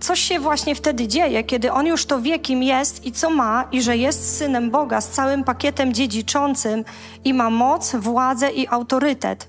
Coś 0.00 0.20
się 0.20 0.40
właśnie 0.40 0.74
wtedy 0.74 1.08
dzieje, 1.08 1.44
kiedy 1.44 1.72
on 1.72 1.86
już 1.86 2.06
to 2.06 2.20
wie, 2.20 2.38
kim 2.38 2.62
jest 2.62 3.06
i 3.06 3.12
co 3.12 3.30
ma, 3.30 3.68
i 3.72 3.82
że 3.82 3.96
jest 3.96 4.36
synem 4.36 4.70
Boga 4.70 5.00
z 5.00 5.08
całym 5.08 5.44
pakietem 5.44 5.94
dziedziczącym 5.94 6.84
i 7.24 7.34
ma 7.34 7.50
moc, 7.50 7.96
władzę 7.96 8.50
i 8.50 8.68
autorytet. 8.68 9.48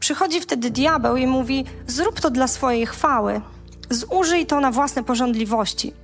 Przychodzi 0.00 0.40
wtedy 0.40 0.70
diabeł 0.70 1.16
i 1.16 1.26
mówi: 1.26 1.64
Zrób 1.86 2.20
to 2.20 2.30
dla 2.30 2.48
swojej 2.48 2.86
chwały, 2.86 3.40
zużyj 3.90 4.46
to 4.46 4.60
na 4.60 4.70
własne 4.70 5.04
porządliwości. 5.04 6.01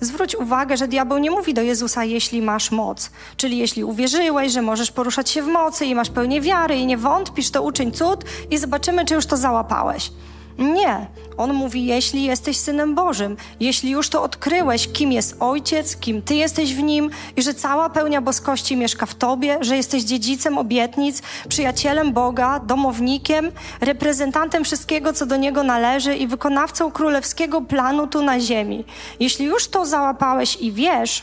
Zwróć 0.00 0.34
uwagę, 0.34 0.76
że 0.76 0.88
diabeł 0.88 1.18
nie 1.18 1.30
mówi 1.30 1.54
do 1.54 1.62
Jezusa, 1.62 2.04
jeśli 2.04 2.42
masz 2.42 2.70
moc. 2.70 3.10
Czyli 3.36 3.58
jeśli 3.58 3.84
uwierzyłeś, 3.84 4.52
że 4.52 4.62
możesz 4.62 4.90
poruszać 4.90 5.30
się 5.30 5.42
w 5.42 5.46
mocy 5.46 5.86
i 5.86 5.94
masz 5.94 6.10
pełnię 6.10 6.40
wiary 6.40 6.76
i 6.76 6.86
nie 6.86 6.96
wątpisz, 6.96 7.50
to 7.50 7.62
uczyń 7.62 7.92
cud 7.92 8.24
i 8.50 8.58
zobaczymy, 8.58 9.04
czy 9.04 9.14
już 9.14 9.26
to 9.26 9.36
załapałeś. 9.36 10.10
Nie. 10.58 11.06
On 11.36 11.52
mówi, 11.52 11.86
jeśli 11.86 12.24
jesteś 12.24 12.56
synem 12.56 12.94
Bożym, 12.94 13.36
jeśli 13.60 13.90
już 13.90 14.08
to 14.08 14.22
odkryłeś, 14.22 14.88
kim 14.88 15.12
jest 15.12 15.36
Ojciec, 15.40 15.96
kim 15.96 16.22
Ty 16.22 16.34
jesteś 16.34 16.74
w 16.74 16.82
Nim 16.82 17.10
i 17.36 17.42
że 17.42 17.54
cała 17.54 17.90
pełnia 17.90 18.20
boskości 18.20 18.76
mieszka 18.76 19.06
w 19.06 19.14
Tobie, 19.14 19.58
że 19.60 19.76
jesteś 19.76 20.02
dziedzicem 20.02 20.58
obietnic, 20.58 21.22
przyjacielem 21.48 22.12
Boga, 22.12 22.60
domownikiem, 22.60 23.52
reprezentantem 23.80 24.64
wszystkiego, 24.64 25.12
co 25.12 25.26
do 25.26 25.36
Niego 25.36 25.62
należy 25.62 26.16
i 26.16 26.26
wykonawcą 26.26 26.90
królewskiego 26.90 27.60
planu 27.60 28.06
tu 28.06 28.22
na 28.22 28.40
ziemi. 28.40 28.84
Jeśli 29.20 29.46
już 29.46 29.68
to 29.68 29.86
załapałeś 29.86 30.56
i 30.56 30.72
wiesz, 30.72 31.22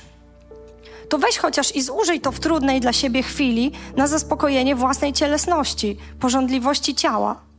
to 1.10 1.18
weź 1.18 1.38
chociaż 1.38 1.76
i 1.76 1.82
zużyj 1.82 2.22
to 2.22 2.32
w 2.32 2.40
trudnej 2.40 2.80
dla 2.80 2.94
siebie 2.94 3.24
chwili 3.24 3.72
na 3.96 4.08
zaspokojenie 4.08 4.76
własnej 4.76 5.14
cielesności, 5.14 5.98
porządliwości 6.20 6.96
ciała. 6.96 7.53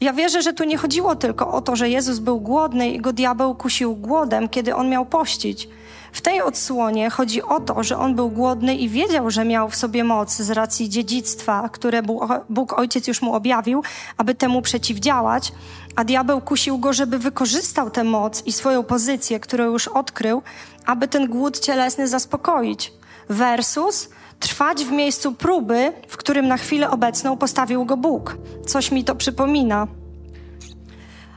Ja 0.00 0.12
wierzę, 0.12 0.42
że 0.42 0.52
tu 0.52 0.64
nie 0.64 0.76
chodziło 0.76 1.16
tylko 1.16 1.52
o 1.52 1.60
to, 1.60 1.76
że 1.76 1.88
Jezus 1.88 2.18
był 2.18 2.40
głodny 2.40 2.90
i 2.90 3.00
go 3.00 3.12
diabeł 3.12 3.54
kusił 3.54 3.96
głodem, 3.96 4.48
kiedy 4.48 4.74
on 4.74 4.88
miał 4.88 5.06
pościć. 5.06 5.68
W 6.12 6.20
tej 6.20 6.42
odsłonie 6.42 7.10
chodzi 7.10 7.42
o 7.42 7.60
to, 7.60 7.82
że 7.82 7.98
on 7.98 8.14
był 8.14 8.30
głodny 8.30 8.74
i 8.74 8.88
wiedział, 8.88 9.30
że 9.30 9.44
miał 9.44 9.70
w 9.70 9.76
sobie 9.76 10.04
moc 10.04 10.36
z 10.36 10.50
racji 10.50 10.88
dziedzictwa, 10.88 11.68
które 11.68 12.02
Bóg 12.48 12.78
Ojciec 12.78 13.08
już 13.08 13.22
mu 13.22 13.34
objawił, 13.34 13.82
aby 14.16 14.34
temu 14.34 14.62
przeciwdziałać, 14.62 15.52
a 15.96 16.04
diabeł 16.04 16.40
kusił 16.40 16.78
go, 16.78 16.92
żeby 16.92 17.18
wykorzystał 17.18 17.90
tę 17.90 18.04
moc 18.04 18.46
i 18.46 18.52
swoją 18.52 18.82
pozycję, 18.82 19.40
którą 19.40 19.64
już 19.64 19.88
odkrył, 19.88 20.42
aby 20.86 21.08
ten 21.08 21.26
głód 21.26 21.58
cielesny 21.58 22.08
zaspokoić. 22.08 22.92
Versus 23.28 24.08
trwać 24.40 24.84
w 24.84 24.92
miejscu 24.92 25.32
próby, 25.32 25.92
w 26.08 26.16
którym 26.16 26.48
na 26.48 26.56
chwilę 26.56 26.90
obecną 26.90 27.36
postawił 27.36 27.84
go 27.84 27.96
Bóg. 27.96 28.36
Coś 28.66 28.92
mi 28.92 29.04
to 29.04 29.14
przypomina. 29.14 29.86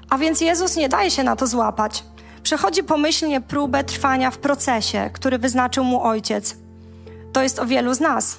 A 0.10 0.18
więc 0.18 0.42
Jezus 0.42 0.76
nie 0.76 0.90
daje 0.90 1.12
się 1.12 1.24
na 1.24 1.36
to 1.36 1.48
złapać. 1.48 2.04
Przechodzi 2.44 2.84
pomyślnie 2.84 3.42
próbę 3.42 3.84
trwania 3.84 4.32
w 4.32 4.38
procesie, 4.38 5.10
który 5.14 5.38
wyznaczył 5.38 5.84
mu 5.84 6.04
ojciec. 6.04 6.58
To 7.34 7.44
jest 7.44 7.60
o 7.60 7.66
wielu 7.66 7.94
z 7.94 8.00
nas. 8.00 8.38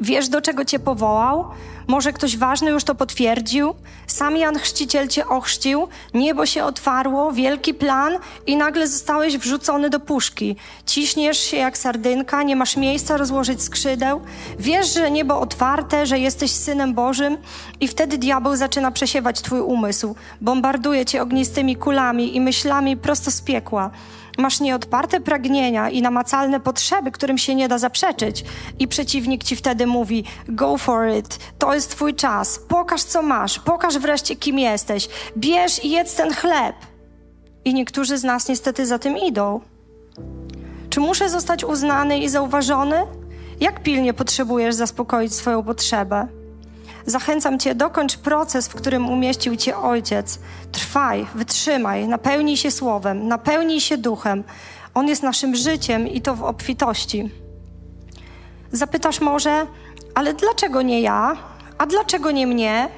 Wiesz, 0.00 0.28
do 0.28 0.40
czego 0.40 0.64
cię 0.64 0.78
powołał? 0.78 1.44
Może 1.86 2.12
ktoś 2.12 2.36
ważny 2.36 2.70
już 2.70 2.84
to 2.84 2.94
potwierdził? 2.94 3.74
Sam 4.06 4.36
Jan 4.36 4.58
Chrzciciel 4.58 5.08
cię 5.08 5.26
ochrzcił, 5.26 5.88
niebo 6.14 6.46
się 6.46 6.64
otwarło, 6.64 7.32
wielki 7.32 7.74
plan 7.74 8.12
i 8.46 8.56
nagle 8.56 8.88
zostałeś 8.88 9.38
wrzucony 9.38 9.90
do 9.90 10.00
puszki. 10.00 10.56
Ciśniesz 10.86 11.38
się 11.38 11.56
jak 11.56 11.78
sardynka, 11.78 12.42
nie 12.42 12.56
masz 12.56 12.76
miejsca 12.76 13.16
rozłożyć 13.16 13.62
skrzydeł. 13.62 14.20
Wiesz, 14.58 14.94
że 14.94 15.10
niebo 15.10 15.40
otwarte, 15.40 16.06
że 16.06 16.18
jesteś 16.18 16.50
Synem 16.50 16.94
Bożym 16.94 17.38
i 17.80 17.88
wtedy 17.88 18.18
diabeł 18.18 18.56
zaczyna 18.56 18.90
przesiewać 18.90 19.40
twój 19.40 19.60
umysł. 19.60 20.14
Bombarduje 20.40 21.04
cię 21.04 21.22
ognistymi 21.22 21.76
kulami 21.76 22.36
i 22.36 22.40
myślami 22.40 22.96
prosto 22.96 23.30
z 23.30 23.40
piekła. 23.40 23.90
Masz 24.36 24.60
nieodparte 24.60 25.20
pragnienia 25.20 25.90
i 25.90 26.02
namacalne 26.02 26.60
potrzeby, 26.60 27.10
którym 27.10 27.38
się 27.38 27.54
nie 27.54 27.68
da 27.68 27.78
zaprzeczyć. 27.78 28.44
I 28.78 28.88
przeciwnik 28.88 29.44
ci 29.44 29.56
wtedy 29.56 29.86
mówi: 29.86 30.24
Go 30.48 30.78
for 30.78 31.08
it, 31.08 31.38
to 31.58 31.74
jest 31.74 31.90
twój 31.90 32.14
czas, 32.14 32.58
pokaż 32.68 33.02
co 33.02 33.22
masz, 33.22 33.58
pokaż 33.58 33.98
wreszcie 33.98 34.36
kim 34.36 34.58
jesteś, 34.58 35.08
bierz 35.36 35.84
i 35.84 35.90
jedz 35.90 36.14
ten 36.14 36.34
chleb. 36.34 36.76
I 37.64 37.74
niektórzy 37.74 38.18
z 38.18 38.24
nas 38.24 38.48
niestety 38.48 38.86
za 38.86 38.98
tym 38.98 39.16
idą. 39.16 39.60
Czy 40.90 41.00
muszę 41.00 41.28
zostać 41.28 41.64
uznany 41.64 42.18
i 42.18 42.28
zauważony? 42.28 43.02
Jak 43.60 43.82
pilnie 43.82 44.14
potrzebujesz 44.14 44.74
zaspokoić 44.74 45.34
swoją 45.34 45.62
potrzebę? 45.62 46.28
Zachęcam 47.06 47.58
Cię, 47.58 47.74
dokończ 47.74 48.16
proces, 48.16 48.68
w 48.68 48.74
którym 48.74 49.10
umieścił 49.10 49.56
Cię 49.56 49.76
Ojciec. 49.76 50.38
Trwaj, 50.72 51.26
wytrzymaj, 51.34 52.08
napełnij 52.08 52.56
się 52.56 52.70
Słowem, 52.70 53.28
napełnij 53.28 53.80
się 53.80 53.98
Duchem. 53.98 54.44
On 54.94 55.08
jest 55.08 55.22
naszym 55.22 55.56
życiem 55.56 56.08
i 56.08 56.20
to 56.20 56.34
w 56.34 56.44
obfitości. 56.44 57.30
Zapytasz 58.72 59.20
może, 59.20 59.66
ale 60.14 60.34
dlaczego 60.34 60.82
nie 60.82 61.00
ja? 61.00 61.36
A 61.78 61.86
dlaczego 61.86 62.30
nie 62.30 62.46
mnie? 62.46 62.88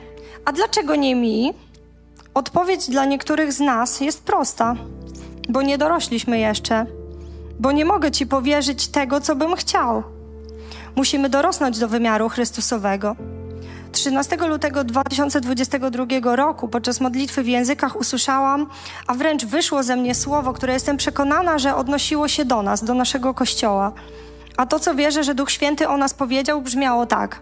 A 0.44 0.52
dlaczego 0.52 0.96
nie 0.96 1.14
mi? 1.14 1.54
Odpowiedź 2.34 2.90
dla 2.90 3.04
niektórych 3.04 3.52
z 3.52 3.60
nas 3.60 4.00
jest 4.00 4.22
prosta, 4.22 4.74
bo 5.48 5.62
nie 5.62 5.78
dorośliśmy 5.78 6.38
jeszcze, 6.38 6.86
bo 7.58 7.72
nie 7.72 7.84
mogę 7.84 8.10
Ci 8.10 8.26
powierzyć 8.26 8.88
tego, 8.88 9.20
co 9.20 9.36
bym 9.36 9.56
chciał. 9.56 10.02
Musimy 10.96 11.28
dorosnąć 11.28 11.78
do 11.78 11.88
wymiaru 11.88 12.28
Chrystusowego. 12.28 13.16
13 13.92 14.36
lutego 14.36 14.84
2022 14.84 16.36
roku 16.36 16.68
podczas 16.68 17.00
modlitwy 17.00 17.42
w 17.42 17.48
językach 17.48 17.96
usłyszałam, 17.96 18.66
a 19.06 19.14
wręcz 19.14 19.44
wyszło 19.44 19.82
ze 19.82 19.96
mnie 19.96 20.14
słowo, 20.14 20.52
które 20.52 20.72
jestem 20.72 20.96
przekonana, 20.96 21.58
że 21.58 21.76
odnosiło 21.76 22.28
się 22.28 22.44
do 22.44 22.62
nas, 22.62 22.84
do 22.84 22.94
naszego 22.94 23.34
kościoła. 23.34 23.92
A 24.56 24.66
to, 24.66 24.78
co 24.78 24.94
wierzę, 24.94 25.24
że 25.24 25.34
Duch 25.34 25.50
Święty 25.50 25.88
o 25.88 25.96
nas 25.96 26.14
powiedział, 26.14 26.62
brzmiało 26.62 27.06
tak: 27.06 27.40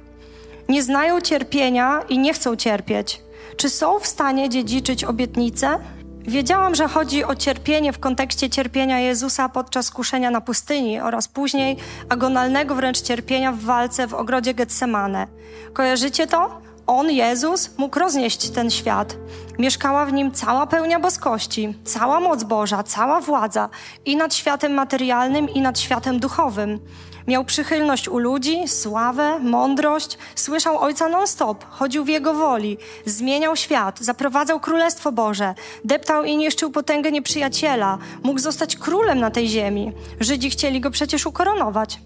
Nie 0.68 0.82
znają 0.82 1.20
cierpienia 1.20 2.00
i 2.08 2.18
nie 2.18 2.34
chcą 2.34 2.56
cierpieć. 2.56 3.22
Czy 3.56 3.70
są 3.70 3.98
w 3.98 4.06
stanie 4.06 4.48
dziedziczyć 4.48 5.04
obietnice? 5.04 5.78
Wiedziałam, 6.26 6.74
że 6.74 6.88
chodzi 6.88 7.24
o 7.24 7.34
cierpienie 7.34 7.92
w 7.92 7.98
kontekście 7.98 8.50
cierpienia 8.50 9.00
Jezusa 9.00 9.48
podczas 9.48 9.90
kuszenia 9.90 10.30
na 10.30 10.40
pustyni 10.40 11.00
oraz 11.00 11.28
później 11.28 11.76
agonalnego 12.08 12.74
wręcz 12.74 13.00
cierpienia 13.00 13.52
w 13.52 13.60
walce 13.60 14.06
w 14.06 14.14
ogrodzie 14.14 14.54
Getsemane. 14.54 15.26
Kojarzycie 15.72 16.26
to? 16.26 16.60
On, 16.86 17.10
Jezus, 17.10 17.78
mógł 17.78 17.98
roznieść 17.98 18.50
ten 18.50 18.70
świat. 18.70 19.16
Mieszkała 19.58 20.06
w 20.06 20.12
nim 20.12 20.32
cała 20.32 20.66
pełnia 20.66 21.00
boskości, 21.00 21.74
cała 21.84 22.20
moc 22.20 22.44
Boża, 22.44 22.82
cała 22.82 23.20
władza 23.20 23.68
i 24.04 24.16
nad 24.16 24.34
światem 24.34 24.74
materialnym, 24.74 25.48
i 25.48 25.60
nad 25.60 25.80
światem 25.80 26.20
duchowym. 26.20 26.80
Miał 27.26 27.44
przychylność 27.44 28.08
u 28.08 28.18
ludzi, 28.18 28.68
sławę, 28.68 29.38
mądrość, 29.38 30.18
słyszał 30.34 30.78
Ojca 30.78 31.08
non-stop, 31.08 31.64
chodził 31.70 32.04
w 32.04 32.08
Jego 32.08 32.34
woli, 32.34 32.78
zmieniał 33.06 33.56
świat, 33.56 34.00
zaprowadzał 34.00 34.60
Królestwo 34.60 35.12
Boże, 35.12 35.54
deptał 35.84 36.24
i 36.24 36.36
niszczył 36.36 36.70
potęgę 36.70 37.12
nieprzyjaciela, 37.12 37.98
mógł 38.22 38.38
zostać 38.38 38.76
królem 38.76 39.20
na 39.20 39.30
tej 39.30 39.48
ziemi. 39.48 39.92
Żydzi 40.20 40.50
chcieli 40.50 40.80
go 40.80 40.90
przecież 40.90 41.26
ukoronować. 41.26 41.98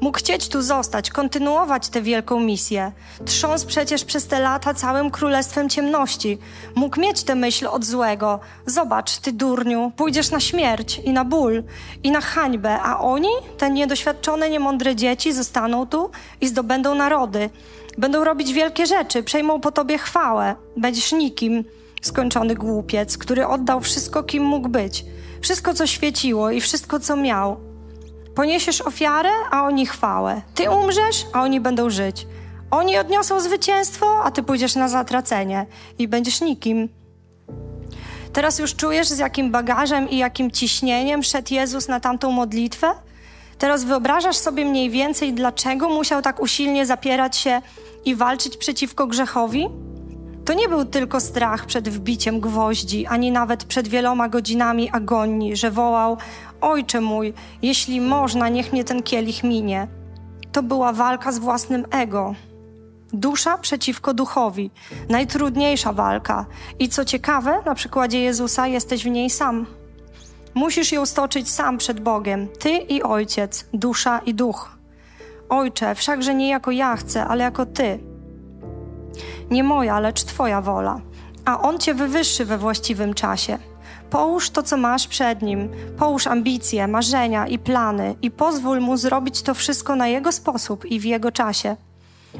Mógł 0.00 0.18
chcieć 0.18 0.48
tu 0.48 0.62
zostać, 0.62 1.10
kontynuować 1.10 1.88
tę 1.88 2.02
wielką 2.02 2.40
misję. 2.40 2.92
Trząsł 3.24 3.66
przecież 3.66 4.04
przez 4.04 4.26
te 4.26 4.40
lata 4.40 4.74
całym 4.74 5.10
królestwem 5.10 5.68
ciemności. 5.68 6.38
Mógł 6.74 7.00
mieć 7.00 7.22
tę 7.22 7.34
myśl 7.34 7.66
od 7.66 7.84
złego. 7.84 8.40
Zobacz, 8.66 9.18
ty 9.18 9.32
durniu, 9.32 9.92
pójdziesz 9.96 10.30
na 10.30 10.40
śmierć 10.40 10.98
i 11.04 11.10
na 11.10 11.24
ból 11.24 11.62
i 12.02 12.10
na 12.10 12.20
hańbę, 12.20 12.80
a 12.82 13.00
oni, 13.00 13.28
te 13.58 13.70
niedoświadczone, 13.70 14.50
niemądre 14.50 14.96
dzieci, 14.96 15.32
zostaną 15.32 15.86
tu 15.86 16.10
i 16.40 16.48
zdobędą 16.48 16.94
narody. 16.94 17.50
Będą 17.98 18.24
robić 18.24 18.52
wielkie 18.52 18.86
rzeczy, 18.86 19.22
przejmą 19.22 19.60
po 19.60 19.72
tobie 19.72 19.98
chwałę. 19.98 20.56
Będziesz 20.76 21.12
nikim, 21.12 21.64
skończony 22.02 22.54
głupiec, 22.54 23.18
który 23.18 23.46
oddał 23.46 23.80
wszystko, 23.80 24.22
kim 24.22 24.44
mógł 24.44 24.68
być. 24.68 25.04
Wszystko, 25.40 25.74
co 25.74 25.86
świeciło 25.86 26.50
i 26.50 26.60
wszystko, 26.60 27.00
co 27.00 27.16
miał 27.16 27.69
Poniesiesz 28.34 28.80
ofiarę, 28.80 29.30
a 29.50 29.64
oni 29.64 29.86
chwałę. 29.86 30.42
Ty 30.54 30.70
umrzesz, 30.70 31.26
a 31.32 31.42
oni 31.42 31.60
będą 31.60 31.90
żyć. 31.90 32.26
Oni 32.70 32.98
odniosą 32.98 33.40
zwycięstwo, 33.40 34.06
a 34.24 34.30
ty 34.30 34.42
pójdziesz 34.42 34.74
na 34.74 34.88
zatracenie 34.88 35.66
i 35.98 36.08
będziesz 36.08 36.40
nikim. 36.40 36.88
Teraz 38.32 38.58
już 38.58 38.74
czujesz, 38.74 39.08
z 39.08 39.18
jakim 39.18 39.50
bagażem 39.50 40.10
i 40.10 40.16
jakim 40.16 40.50
ciśnieniem 40.50 41.22
szedł 41.22 41.54
Jezus 41.54 41.88
na 41.88 42.00
tamtą 42.00 42.30
modlitwę? 42.30 42.92
Teraz 43.58 43.84
wyobrażasz 43.84 44.36
sobie 44.36 44.64
mniej 44.64 44.90
więcej, 44.90 45.32
dlaczego 45.32 45.88
musiał 45.88 46.22
tak 46.22 46.40
usilnie 46.40 46.86
zapierać 46.86 47.36
się 47.36 47.62
i 48.04 48.14
walczyć 48.14 48.56
przeciwko 48.56 49.06
grzechowi? 49.06 49.68
To 50.44 50.52
nie 50.52 50.68
był 50.68 50.84
tylko 50.84 51.20
strach 51.20 51.66
przed 51.66 51.88
wbiciem 51.88 52.40
gwoździ, 52.40 53.06
ani 53.06 53.32
nawet 53.32 53.64
przed 53.64 53.88
wieloma 53.88 54.28
godzinami 54.28 54.90
agonii, 54.90 55.56
że 55.56 55.70
wołał: 55.70 56.16
Ojcze 56.60 57.00
mój, 57.00 57.34
jeśli 57.62 58.00
można, 58.00 58.48
niech 58.48 58.72
mnie 58.72 58.84
ten 58.84 59.02
kielich 59.02 59.44
minie. 59.44 59.88
To 60.52 60.62
była 60.62 60.92
walka 60.92 61.32
z 61.32 61.38
własnym 61.38 61.86
ego. 61.90 62.34
Dusza 63.12 63.58
przeciwko 63.58 64.14
duchowi. 64.14 64.70
Najtrudniejsza 65.08 65.92
walka. 65.92 66.46
I 66.78 66.88
co 66.88 67.04
ciekawe, 67.04 67.62
na 67.66 67.74
przykładzie 67.74 68.20
Jezusa 68.20 68.66
jesteś 68.66 69.04
w 69.04 69.10
niej 69.10 69.30
sam. 69.30 69.66
Musisz 70.54 70.92
ją 70.92 71.06
stoczyć 71.06 71.50
sam 71.50 71.78
przed 71.78 72.00
Bogiem, 72.00 72.48
ty 72.58 72.70
i 72.70 73.02
ojciec, 73.02 73.66
dusza 73.74 74.18
i 74.18 74.34
duch. 74.34 74.78
Ojcze, 75.48 75.94
wszakże 75.94 76.34
nie 76.34 76.48
jako 76.48 76.70
ja 76.70 76.96
chcę, 76.96 77.24
ale 77.24 77.44
jako 77.44 77.66
ty. 77.66 78.09
Nie 79.50 79.64
moja, 79.64 80.00
lecz 80.00 80.24
twoja 80.24 80.60
wola. 80.60 81.00
A 81.44 81.60
on 81.60 81.78
cię 81.78 81.94
wywyższy 81.94 82.44
we 82.44 82.58
właściwym 82.58 83.14
czasie. 83.14 83.58
Połóż 84.10 84.50
to, 84.50 84.62
co 84.62 84.76
masz 84.76 85.08
przed 85.08 85.42
nim, 85.42 85.68
połóż 85.98 86.26
ambicje, 86.26 86.88
marzenia 86.88 87.46
i 87.46 87.58
plany 87.58 88.14
i 88.22 88.30
pozwól 88.30 88.80
mu 88.80 88.96
zrobić 88.96 89.42
to 89.42 89.54
wszystko 89.54 89.96
na 89.96 90.08
jego 90.08 90.32
sposób 90.32 90.84
i 90.84 91.00
w 91.00 91.04
jego 91.04 91.32
czasie. 91.32 91.76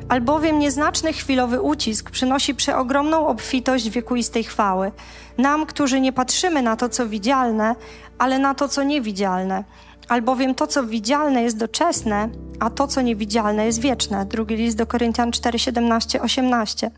Albowiem 0.09 0.59
nieznaczny 0.59 1.13
chwilowy 1.13 1.61
ucisk 1.61 2.11
przynosi 2.11 2.55
przeogromną 2.55 3.27
obfitość 3.27 3.91
wiekuistej 3.91 4.45
chwały. 4.45 4.93
Nam, 5.39 5.67
którzy 5.67 6.01
nie 6.01 6.13
patrzymy 6.13 6.63
na 6.63 6.77
to, 6.77 6.89
co 6.89 7.09
widzialne, 7.09 7.75
ale 8.19 8.39
na 8.39 8.55
to, 8.55 8.69
co 8.69 8.83
niewidzialne. 8.83 9.65
Albowiem 10.11 10.55
to, 10.55 10.67
co 10.67 10.85
widzialne 10.85 11.43
jest 11.43 11.57
doczesne, 11.57 12.29
a 12.61 12.71
to, 12.71 12.87
co 12.87 13.01
niewidzialne 13.01 13.67
jest 13.67 13.81
wieczne. 13.81 14.27
Drugi 14.27 14.57
list 14.57 14.77
do 14.77 14.87
Koryntian 14.87 15.33
4, 15.33 15.59
17, 15.59 16.23
18. 16.23 16.91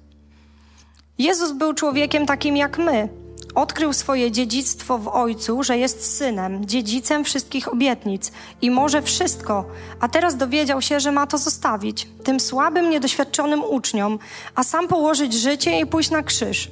Jezus 1.18 1.52
był 1.52 1.74
człowiekiem 1.74 2.26
takim 2.26 2.56
jak 2.56 2.78
my, 2.78 3.08
Odkrył 3.54 3.92
swoje 3.92 4.30
dziedzictwo 4.30 4.98
w 4.98 5.08
Ojcu, 5.08 5.62
że 5.62 5.78
jest 5.78 6.16
synem, 6.16 6.66
dziedzicem 6.66 7.24
wszystkich 7.24 7.72
obietnic 7.72 8.32
i 8.62 8.70
może 8.70 9.02
wszystko, 9.02 9.64
a 10.00 10.08
teraz 10.08 10.36
dowiedział 10.36 10.82
się, 10.82 11.00
że 11.00 11.12
ma 11.12 11.26
to 11.26 11.38
zostawić 11.38 12.08
tym 12.24 12.40
słabym, 12.40 12.90
niedoświadczonym 12.90 13.64
uczniom, 13.64 14.18
a 14.54 14.64
sam 14.64 14.88
położyć 14.88 15.34
życie 15.34 15.80
i 15.80 15.86
pójść 15.86 16.10
na 16.10 16.22
krzyż. 16.22 16.70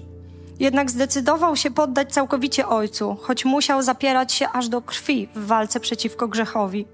Jednak 0.61 0.91
zdecydował 0.91 1.57
się 1.57 1.71
poddać 1.71 2.13
całkowicie 2.13 2.69
Ojcu, 2.69 3.17
choć 3.21 3.45
musiał 3.45 3.83
zapierać 3.83 4.33
się 4.33 4.49
aż 4.49 4.69
do 4.69 4.83
krwi 4.83 5.29
w 5.35 5.47
walce 5.47 5.81
przeciwko 5.81 6.29
grzechowi. 6.29 6.87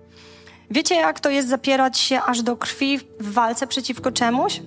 Wiecie, 0.70 0.94
jak 0.94 1.20
to 1.20 1.30
jest 1.30 1.48
zapierać 1.48 1.98
się 1.98 2.22
aż 2.22 2.42
do 2.42 2.56
krwi 2.56 2.98
w 2.98 3.32
walce 3.32 3.66
przeciwko 3.66 4.12
czemuś? 4.12 4.62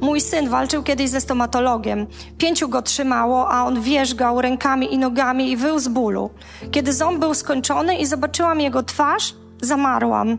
Mój 0.00 0.20
syn 0.20 0.48
walczył 0.48 0.82
kiedyś 0.82 1.10
ze 1.10 1.20
stomatologiem. 1.20 2.06
Pięciu 2.38 2.68
go 2.68 2.82
trzymało, 2.82 3.50
a 3.50 3.64
on 3.64 3.80
wierzgał 3.80 4.40
rękami 4.40 4.94
i 4.94 4.98
nogami 4.98 5.50
i 5.50 5.56
wył 5.56 5.78
z 5.78 5.88
bólu. 5.88 6.30
Kiedy 6.70 6.92
ząb 6.92 7.18
był 7.18 7.34
skończony 7.34 7.98
i 7.98 8.06
zobaczyłam 8.06 8.60
jego 8.60 8.82
twarz, 8.82 9.34
zamarłam. 9.62 10.38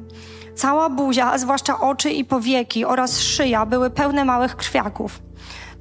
Cała 0.56 0.90
buzia, 0.90 1.32
a 1.32 1.38
zwłaszcza 1.38 1.80
oczy 1.80 2.12
i 2.12 2.26
powieki 2.26 2.86
oraz 2.86 3.20
szyja 3.20 3.66
były 3.66 3.90
pełne 3.90 4.26
małych 4.26 4.56
krwiaków. 4.56 5.20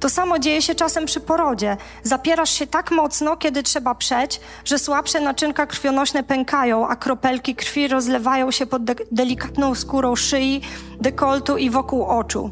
To 0.05 0.09
samo 0.09 0.39
dzieje 0.39 0.61
się 0.61 0.75
czasem 0.75 1.05
przy 1.05 1.19
porodzie. 1.19 1.77
Zapierasz 2.03 2.49
się 2.49 2.67
tak 2.67 2.91
mocno, 2.91 3.37
kiedy 3.37 3.63
trzeba 3.63 3.95
przeć, 3.95 4.39
że 4.65 4.79
słabsze 4.79 5.19
naczynka 5.19 5.65
krwionośne 5.65 6.23
pękają, 6.23 6.87
a 6.87 6.95
kropelki 6.95 7.55
krwi 7.55 7.87
rozlewają 7.87 8.51
się 8.51 8.65
pod 8.65 8.83
de 8.83 8.95
delikatną 9.11 9.75
skórą 9.75 10.15
szyi, 10.15 10.61
dekoltu 11.01 11.57
i 11.57 11.69
wokół 11.69 12.03
oczu. 12.05 12.49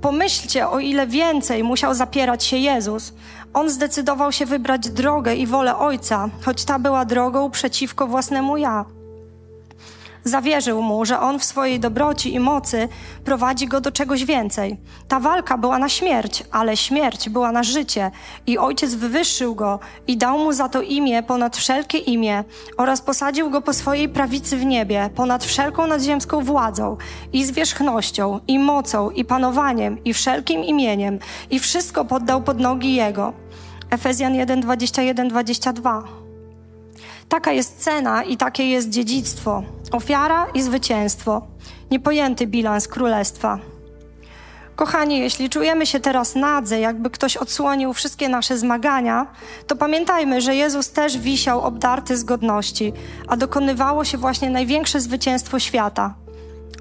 Pomyślcie, 0.00 0.68
o 0.68 0.78
ile 0.78 1.06
więcej 1.06 1.64
musiał 1.64 1.94
zapierać 1.94 2.44
się 2.44 2.56
Jezus. 2.56 3.12
On 3.54 3.70
zdecydował 3.70 4.32
się 4.32 4.46
wybrać 4.46 4.88
drogę 4.88 5.34
i 5.34 5.46
wolę 5.46 5.76
Ojca, 5.76 6.28
choć 6.44 6.64
ta 6.64 6.78
była 6.78 7.04
drogą 7.04 7.50
przeciwko 7.50 8.06
własnemu 8.06 8.56
ja. 8.56 8.84
Zawierzył 10.24 10.82
mu, 10.82 11.04
że 11.04 11.20
on 11.20 11.38
w 11.38 11.44
swojej 11.44 11.80
dobroci 11.80 12.34
i 12.34 12.40
mocy 12.40 12.88
prowadzi 13.24 13.66
go 13.66 13.80
do 13.80 13.92
czegoś 13.92 14.24
więcej. 14.24 14.76
Ta 15.08 15.20
walka 15.20 15.58
była 15.58 15.78
na 15.78 15.88
śmierć, 15.88 16.44
ale 16.50 16.76
śmierć 16.76 17.28
była 17.28 17.52
na 17.52 17.62
życie 17.62 18.10
i 18.46 18.58
ojciec 18.58 18.94
wywyższył 18.94 19.54
go 19.54 19.78
i 20.06 20.16
dał 20.16 20.38
mu 20.38 20.52
za 20.52 20.68
to 20.68 20.82
imię 20.82 21.22
ponad 21.22 21.56
wszelkie 21.56 21.98
imię 21.98 22.44
oraz 22.76 23.00
posadził 23.00 23.50
go 23.50 23.60
po 23.60 23.72
swojej 23.72 24.08
prawicy 24.08 24.56
w 24.56 24.64
niebie, 24.64 25.10
ponad 25.14 25.44
wszelką 25.44 25.86
nadziemską 25.86 26.40
władzą 26.40 26.96
i 27.32 27.44
zwierzchnością, 27.44 28.40
i 28.48 28.58
mocą, 28.58 29.10
i 29.10 29.24
panowaniem, 29.24 30.04
i 30.04 30.14
wszelkim 30.14 30.64
imieniem, 30.64 31.18
i 31.50 31.58
wszystko 31.58 32.04
poddał 32.04 32.42
pod 32.42 32.60
nogi 32.60 32.94
jego. 32.94 33.32
Efezjan 33.90 34.34
1, 34.34 34.60
21, 34.60 35.28
22. 35.28 36.23
Taka 37.34 37.52
jest 37.52 37.84
cena 37.84 38.22
i 38.22 38.36
takie 38.36 38.68
jest 38.68 38.90
dziedzictwo. 38.90 39.62
Ofiara 39.92 40.46
i 40.54 40.62
zwycięstwo. 40.62 41.46
Niepojęty 41.90 42.46
bilans 42.46 42.88
królestwa. 42.88 43.58
Kochani, 44.76 45.18
jeśli 45.18 45.50
czujemy 45.50 45.86
się 45.86 46.00
teraz 46.00 46.34
nadze, 46.34 46.80
jakby 46.80 47.10
ktoś 47.10 47.36
odsłonił 47.36 47.92
wszystkie 47.92 48.28
nasze 48.28 48.58
zmagania, 48.58 49.26
to 49.66 49.76
pamiętajmy, 49.76 50.40
że 50.40 50.54
Jezus 50.54 50.90
też 50.90 51.18
wisiał 51.18 51.60
obdarty 51.60 52.16
z 52.16 52.24
godności, 52.24 52.92
a 53.28 53.36
dokonywało 53.36 54.04
się 54.04 54.18
właśnie 54.18 54.50
największe 54.50 55.00
zwycięstwo 55.00 55.58
świata. 55.58 56.14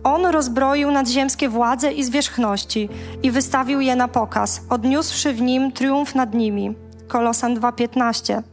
On 0.03 0.25
rozbroił 0.25 0.91
nadziemskie 0.91 1.49
władze 1.49 1.93
i 1.93 2.03
zwierzchności 2.03 2.89
i 3.23 3.31
wystawił 3.31 3.81
je 3.81 3.95
na 3.95 4.07
pokaz, 4.07 4.61
odniósłszy 4.69 5.33
w 5.33 5.41
nim 5.41 5.71
triumf 5.71 6.15
nad 6.15 6.33
nimi. 6.33 6.75
Kolosan 7.07 7.55
2:15. 7.55 8.52